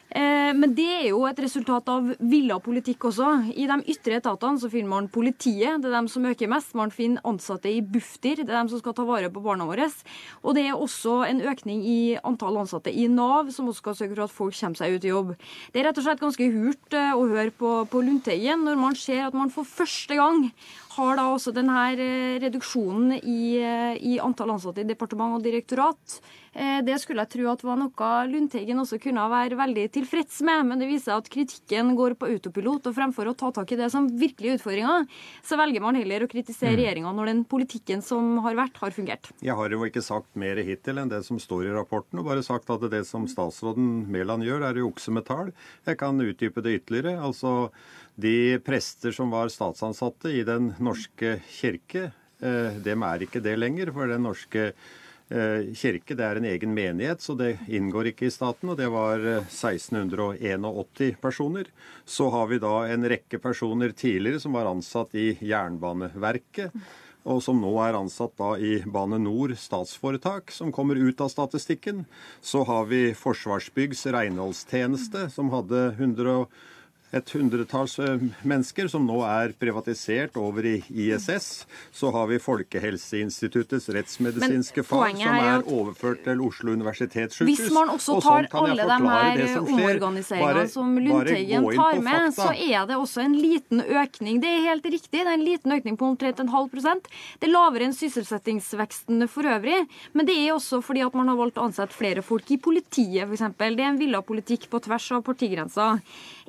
[0.08, 3.32] Eh, men det er jo et resultat av villa politikk også.
[3.60, 6.76] I de ytre etatene så finner man politiet, det er dem som øker mest.
[6.80, 9.90] Man finner ansatte i Bufdir, det er dem som skal ta vare på barna våre.
[10.44, 14.16] Og det er også en økning i antall ansatte i Nav, som også skal sørge
[14.16, 15.36] for at folk kommer seg ut i jobb.
[15.74, 19.00] Det er rett og slett ganske hult eh, å høre på, på Lundteigen når man
[19.00, 20.48] ser at man for første gang
[20.98, 26.22] har da også denne eh, reduksjonen i, i antall ansatte i departement og direktorat.
[26.54, 30.82] Det skulle jeg tro at var noe Lundteigen også kunne være veldig tilfreds med, men
[30.82, 32.90] det viser at kritikken går på autopilot.
[32.90, 34.96] Og fremfor å ta tak i det som virkelig er utfordringa,
[35.46, 36.80] så velger man heller å kritisere mm.
[36.82, 39.32] regjeringa når den politikken som har vært, har fungert.
[39.44, 42.46] Jeg har jo ikke sagt mer hittil enn det som står i rapporten, og bare
[42.46, 45.52] sagt at det som statsråden Mæland gjør, er å jukse med tall.
[45.88, 47.18] Jeg kan utdype det ytterligere.
[47.24, 47.72] Altså,
[48.18, 53.94] de prester som var statsansatte i Den norske kirke, eh, dem er ikke det lenger.
[53.94, 58.32] for Den norske Eh, kirke det er en egen menighet, så det inngår ikke i
[58.32, 58.70] staten.
[58.72, 61.68] og Det var 1681 eh, personer.
[62.06, 66.72] Så har vi da en rekke personer tidligere som var ansatt i Jernbaneverket.
[67.28, 72.06] Og som nå er ansatt da i Bane Nor statsforetak, som kommer ut av statistikken.
[72.40, 76.48] Så har vi Forsvarsbyggs renholdstjeneste, som hadde 100
[77.16, 81.66] et hundretalls eh, mennesker som nå er privatisert over i ISS.
[81.96, 87.48] Så har vi Folkehelseinstituttets rettsmedisinske fag, som er overført til Oslo universitetssykehus.
[87.48, 92.88] Hvis man også tar tar alle de her omorganiseringene som Lundteigen tar med, så er
[92.90, 94.42] det også en liten økning.
[94.44, 97.08] Det er helt riktig, det er en liten økning på omtrent en halv prosent.
[97.40, 99.80] Det er lavere enn sysselsettingsveksten for øvrig,
[100.14, 103.24] men det er også fordi at man har valgt å ansette flere folk i politiet,
[103.28, 103.48] f.eks.
[103.58, 106.04] Det er en villa politikk på tvers av partigrenser.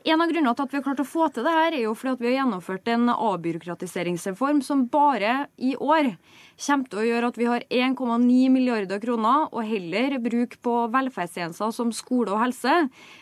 [0.04, 1.94] En av grunnene til at vi har klart å få til det her, er jo
[1.98, 6.14] fordi at vi har gjennomført en avbyråkratiseringsreform som bare i år
[6.58, 11.70] kommer til å gjøre at vi har 1,9 milliarder kroner å heller bruke på velferdstjenester
[11.74, 12.74] som skole og helse,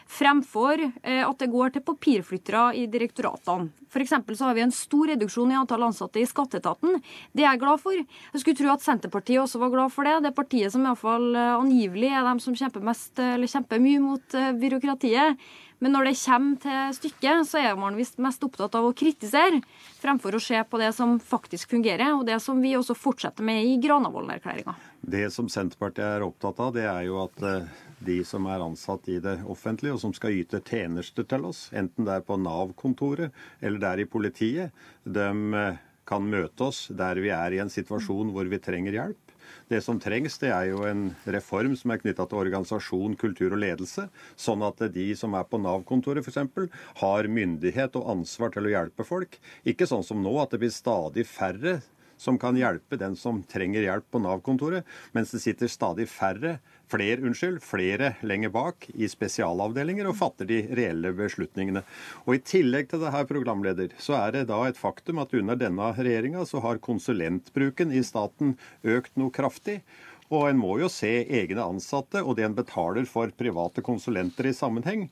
[0.09, 3.69] fremfor eh, at det går til papirflyttere i direktoratene.
[3.93, 4.15] F.eks.
[4.39, 6.99] så har vi en stor reduksjon i antall ansatte i skatteetaten.
[7.33, 7.97] Det er jeg glad for.
[7.97, 10.17] Jeg skulle tro at Senterpartiet også var glad for det.
[10.25, 14.37] Det er partiet som iallfall eh, angivelig er dem som kjemper, mest, kjemper mye mot
[14.37, 15.47] eh, byråkratiet.
[15.79, 19.61] Men når det kommer til stykket, så er man visst mest opptatt av å kritisere,
[20.01, 23.65] fremfor å se på det som faktisk fungerer, og det som vi også fortsetter med
[23.67, 24.77] i Granavolden-erklæringa.
[25.07, 27.69] Det som Senterpartiet er opptatt av, det er jo at eh,
[28.09, 32.09] de som er ansatt i det offentlige, og som skal yte tjenester til oss, enten
[32.09, 35.29] det er på Nav-kontoret eller det er i politiet, de
[35.61, 39.26] eh, kan møte oss der vi er i en situasjon hvor vi trenger hjelp.
[39.71, 43.63] Det som trengs, det er jo en reform som er knytta til organisasjon, kultur og
[43.63, 44.07] ledelse,
[44.39, 46.71] sånn at de som er på Nav-kontoret f.eks.,
[47.03, 49.39] har myndighet og ansvar til å hjelpe folk.
[49.69, 51.81] Ikke sånn som nå, at det blir stadig færre
[52.17, 56.57] som kan hjelpe den som trenger hjelp på Nav-kontoret, mens det sitter stadig færre
[56.93, 61.83] flere, unnskyld, flere lenger bak i spesialavdelinger og fatter de reelle beslutningene.
[62.27, 65.59] Og I tillegg til det her, programleder, så er det da et faktum at under
[65.59, 68.55] denne regjeringa så har konsulentbruken i staten
[68.87, 69.81] økt noe kraftig.
[70.27, 74.55] Og en må jo se egne ansatte og det en betaler for private konsulenter i
[74.57, 75.07] sammenheng.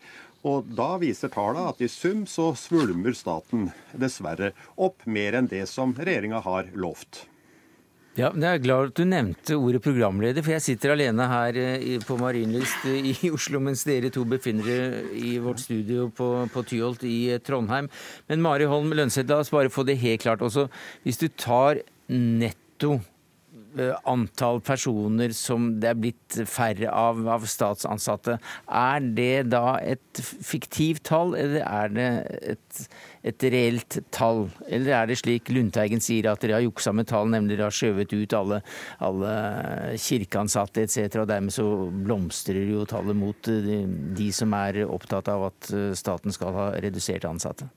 [0.44, 5.64] Og da viser tallene at i sum så svulmer staten dessverre opp mer enn det
[5.70, 7.24] som regjeringa har lovt.
[8.14, 11.56] Ja, men Jeg er glad at du nevnte ordet programleder, for jeg sitter alene her
[11.58, 16.62] eh, på Marienlyst i Oslo, mens dere to befinner dere i vårt studio på, på
[16.70, 17.90] Tyholt i eh, Trondheim.
[18.30, 20.68] Men Mari Holm Lønseth, la oss bare få det helt klart også.
[21.02, 23.13] Hvis du tar netto Eh,
[24.08, 28.38] antall personer som det er blitt færre av av statsansatte.
[28.68, 32.08] Er det da et fiktivt tall, eller er det
[32.54, 32.80] et,
[33.30, 34.46] et reelt tall?
[34.68, 37.78] Eller er det slik Lundteigen sier, at dere har juksa med tall, nemlig dere har
[37.78, 38.60] skjøvet ut alle,
[39.04, 39.34] alle
[40.00, 43.84] kirkeansatte etc., og dermed så blomstrer jo tallet mot de,
[44.16, 47.70] de som er opptatt av at staten skal ha redusert ansatte?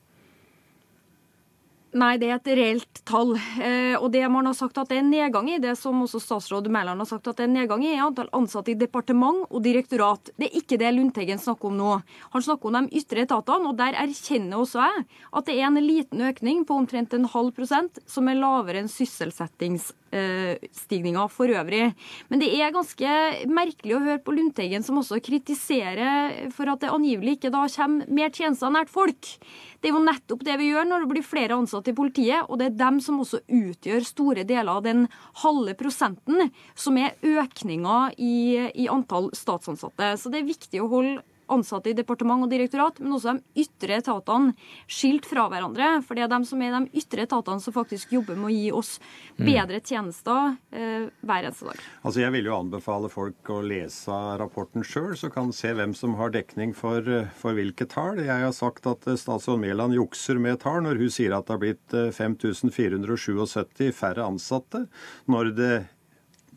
[1.96, 3.30] Nei, det er et reelt tall.
[3.64, 6.68] Eh, og det man har sagt at det er nedgang i, det som også statsråd
[6.68, 10.28] Mæland har sagt at det er nedgang i, er antall ansatte i departement og direktorat.
[10.36, 11.94] Det er ikke det Lundteigen snakker om nå.
[12.34, 15.80] Han snakker om de ytre etatene, og der erkjenner også jeg at det er en
[15.80, 21.92] liten økning på omtrent en halv prosent, som er lavere enn sysselsettings lønnsstigninga for øvrig.
[22.28, 23.08] Men det er ganske
[23.48, 28.08] merkelig å høre på Lundteigen, som også kritiserer for at det angivelig ikke da kommer
[28.08, 29.36] mer tjenester nært folk.
[29.80, 32.58] Det er jo nettopp det vi gjør når det blir flere ansatte i politiet, og
[32.58, 35.06] det er dem som også utgjør store deler av den
[35.44, 40.16] halve prosenten som er økninga i, i antall statsansatte.
[40.18, 41.20] Så det er viktig å holde
[41.52, 44.54] ansatte i departement og direktorat, men også de ytre etatene
[44.90, 45.90] skilt fra hverandre.
[46.06, 48.70] For det er de som er de ytre etatene som faktisk jobber med å gi
[48.74, 49.44] oss mm.
[49.46, 51.82] bedre tjenester eh, hver eneste dag.
[52.02, 56.16] Altså Jeg vil jo anbefale folk å lese rapporten sjøl, så kan se hvem som
[56.20, 57.04] har dekning for,
[57.38, 58.22] for hvilke tall.
[58.22, 61.56] Jeg har sagt at eh, statsråd Mæland jukser med tall når hun sier at det
[61.56, 64.86] har blitt 5477 eh, færre ansatte.
[65.30, 65.72] Når det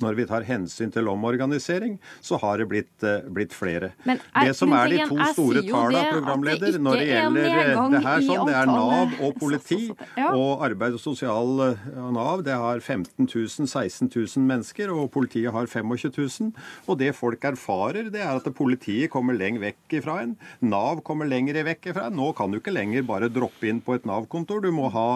[0.04, 3.91] når vi tar hensyn til omorganisering, så har det blitt, uh, blitt flere.
[4.08, 8.04] Men, er, det som er de to store tallene, programleder, når det gjelder eh, det
[8.06, 9.80] her, sånn, det er Nav og politi
[10.18, 10.32] ja.
[10.32, 12.45] og arbeid og sosial uh, Nav.
[12.47, 16.52] Det har 15 000, 16 000 mennesker, og politiet har 25 000.
[16.88, 20.36] Og det folk erfarer, det er at politiet kommer lenger vekk fra en.
[20.66, 22.18] Nav kommer lenger vekk fra en.
[22.20, 24.62] Nå kan du ikke lenger bare droppe inn på et Nav-kontor.
[24.64, 25.08] Du må ha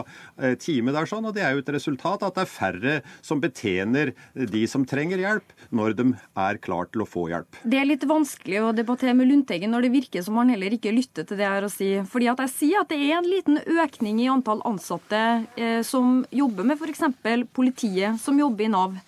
[0.62, 4.14] time der sånn, og det er jo et resultat at det er færre som betjener
[4.36, 6.08] de som trenger hjelp, når de
[6.46, 7.62] er klar til å få hjelp.
[7.64, 10.94] Det er litt vanskelig å debattere med Lundteigen når det virker som han heller ikke
[10.96, 11.94] lytter til det har å si.
[12.12, 15.22] Fordi at jeg sier at det er en liten økning i antall ansatte
[15.56, 17.08] eh, som jobber med f.eks.
[17.56, 19.00] politiet, som jobber i Nav.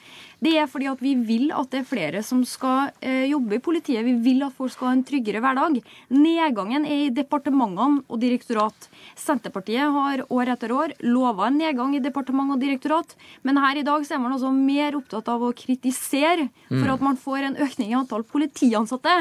[0.43, 3.63] Det er fordi at vi vil at det er flere som skal eh, jobbe i
[3.63, 4.05] politiet.
[4.05, 5.79] Vi vil at folk skal ha en tryggere hverdag.
[6.13, 8.89] Nedgangen er i departementene og direktorat.
[9.17, 13.85] Senterpartiet har år etter år lova en nedgang i departement og direktorat, men her i
[13.87, 16.95] dag er man altså mer opptatt av å kritisere for mm.
[16.95, 19.15] at man får en økning i antall politiansatte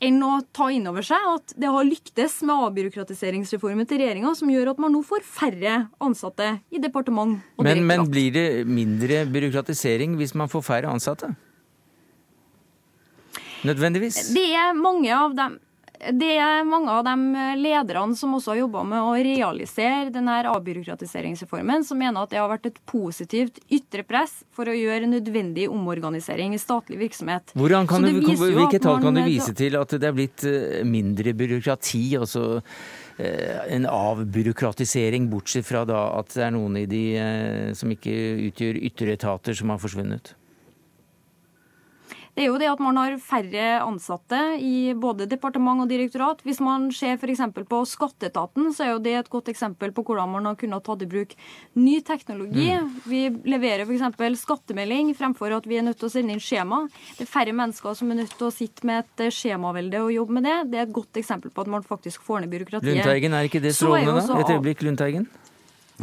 [0.00, 4.50] enn å ta inn over seg at det har lyktes med avbyråkratiseringsreformen til regjeringa, som
[4.50, 8.06] gjør at man nå får færre ansatte i departement og men, direktorat.
[8.06, 11.34] Men blir det mindre byråkratisering hvis man får færre ansatte?
[13.68, 14.30] Nødvendigvis?
[14.32, 15.58] Det er mange av dem
[16.00, 21.84] det er mange av de lederne som også har jobba med å realisere denne avbyråkratiseringsreformen,
[21.84, 26.56] som mener at det har vært et positivt ytre press for å gjøre nødvendig omorganisering
[26.56, 27.52] i statlig virksomhet.
[27.52, 32.04] Du, hvilke tall kan du vise til at det er blitt eh, mindre byråkrati?
[32.16, 32.44] altså
[33.20, 38.16] eh, en avbyråkratisering, bortsett fra da at det er noen i de eh, som ikke
[38.50, 40.34] utgjør ytre etater, som har forsvunnet?
[42.40, 46.40] Det er jo det at man har færre ansatte i både departement og direktorat.
[46.46, 47.42] Hvis man ser f.eks.
[47.68, 51.04] på skatteetaten, så er jo det et godt eksempel på hvordan man har kunnet tatt
[51.04, 51.34] i bruk
[51.76, 52.70] ny teknologi.
[52.72, 52.94] Mm.
[53.04, 53.20] Vi
[53.52, 54.40] leverer f.eks.
[54.40, 56.80] skattemelding fremfor at vi er nødt til å sende inn skjema.
[57.18, 60.14] Det er færre mennesker som er nødt til å sitte med et eh, skjemavelde og
[60.16, 60.56] jobbe med det.
[60.72, 63.02] Det er et godt eksempel på at man faktisk får ned byråkratiet.
[63.02, 64.40] Lundteigen, er ikke det strålende, da?
[64.40, 65.28] Et øyeblikk, Lundteigen.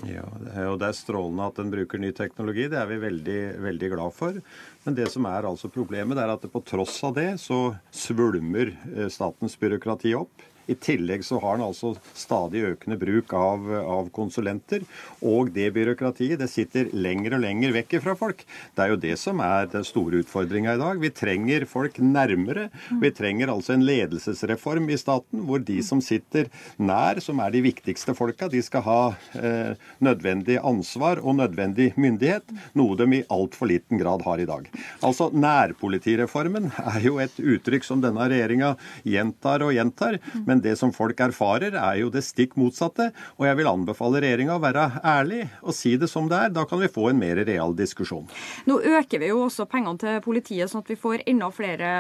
[0.06, 2.68] Ja, er, det er strålende at en bruker ny teknologi.
[2.70, 4.38] Det er vi veldig, veldig glad for.
[4.86, 8.76] Men det som er altså problemet, det er at på tross av det så svulmer
[8.94, 10.46] eh, statens byråkrati opp.
[10.68, 14.84] I tillegg så har han altså stadig økende bruk av, av konsulenter.
[15.26, 18.44] Og det byråkratiet det sitter lenger og lenger vekk fra folk.
[18.76, 21.00] Det er jo det som er den store utfordringa i dag.
[21.02, 22.68] Vi trenger folk nærmere.
[23.02, 27.64] Vi trenger altså en ledelsesreform i staten hvor de som sitter nær, som er de
[27.66, 29.00] viktigste folka, de skal ha
[29.40, 32.46] eh, nødvendig ansvar og nødvendig myndighet.
[32.78, 34.68] Noe de i altfor liten grad har i dag.
[35.06, 38.76] Altså Nærpolitireformen er jo et uttrykk som denne regjeringa
[39.08, 40.20] gjentar og gjentar.
[40.46, 43.12] men men det som folk erfarer, er jo det stikk motsatte.
[43.38, 46.54] Og jeg vil anbefale regjeringa å være ærlig og si det som det er.
[46.56, 48.26] Da kan vi få en mer real diskusjon.
[48.66, 51.92] Nå øker vi jo også pengene til politiet, sånn at vi får enda flere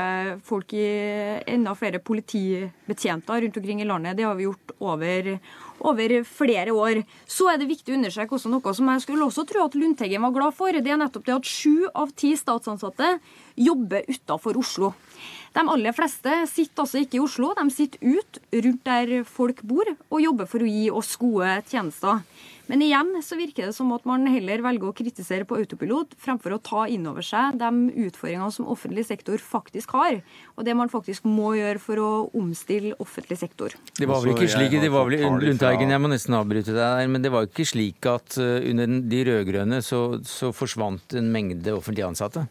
[0.47, 0.87] folk i
[1.45, 4.17] enda flere politibetjenter rundt omkring i landet.
[4.17, 5.31] Det har vi gjort over
[5.79, 7.01] over flere år.
[7.29, 10.23] Så er det viktig å understreke også noe som jeg skulle også tro at Lundteigen
[10.25, 10.73] var glad for.
[10.73, 13.17] Det er nettopp det at sju av ti statsansatte
[13.57, 14.93] jobber utafor Oslo.
[15.55, 19.89] De aller fleste sitter altså ikke i Oslo, de sitter ut rundt der folk bor
[19.89, 22.21] og jobber for å gi oss gode tjenester.
[22.67, 26.57] Men igjen så virker det som at man heller velger å kritisere på autopilot fremfor
[26.57, 27.69] å ta inn over seg de
[28.07, 30.19] utfordringene som offentlig sektor faktisk har,
[30.55, 33.75] og det man faktisk må gjøre for å omstille offentlig sektor.
[33.97, 37.11] Det var vel ikke slik, det var vel, Lundteigen, jeg må nesten avbryte deg der,
[37.11, 41.75] men det var ikke slik at eh, under de rød-grønne så, så forsvant en mengde
[41.75, 42.47] offentlig ansatte?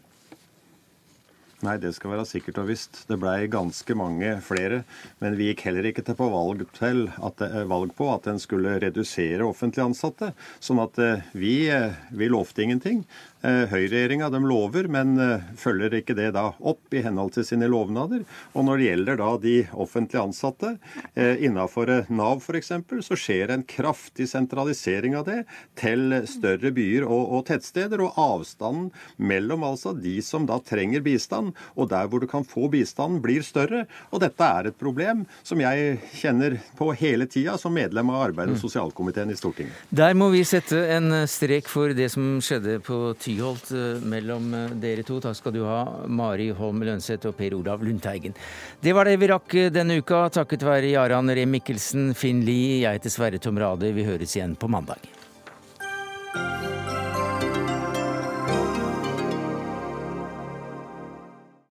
[1.65, 2.99] Nei, det skal være sikkert og visst.
[3.09, 4.83] Det blei ganske mange flere.
[5.23, 8.37] Men vi gikk heller ikke til på valg, til at, eh, valg på at en
[8.37, 10.35] skulle redusere offentlig ansatte.
[10.61, 13.01] Sånn at eh, vi, eh, vi lovte ingenting.
[13.45, 15.13] Høyreregjeringa de lover, men
[15.59, 18.23] følger ikke det da opp i henhold til sine lovnader.
[18.57, 20.73] Og når det gjelder da de offentlig ansatte
[21.15, 22.73] innenfor Nav f.eks.,
[23.05, 25.37] så skjer en kraftig sentralisering av det
[25.79, 28.01] til større byer og, og tettsteder.
[28.03, 32.67] Og avstanden mellom altså de som da trenger bistand, og der hvor du kan få
[32.73, 33.85] bistand, blir større.
[34.11, 38.57] Og dette er et problem som jeg kjenner på hele tida som medlem av arbeids-
[38.57, 38.63] og mm.
[38.65, 39.85] sosialkomiteen i Stortinget.
[39.93, 44.73] Der må vi sette en strek for det som skjedde på Tyholt eh, mellom eh,
[44.81, 45.19] dere to.
[45.23, 48.35] Takk skal du ha, Mari Holm Lønseth og Per Olav Lundteigen.
[48.81, 52.81] Det var det vi rakk eh, denne uka, takket være Jaran Ree Mikkelsen, Finn Lie,
[52.83, 53.93] jeg heter Sverre Tom Rade.
[53.93, 55.05] Vi høres igjen på mandag.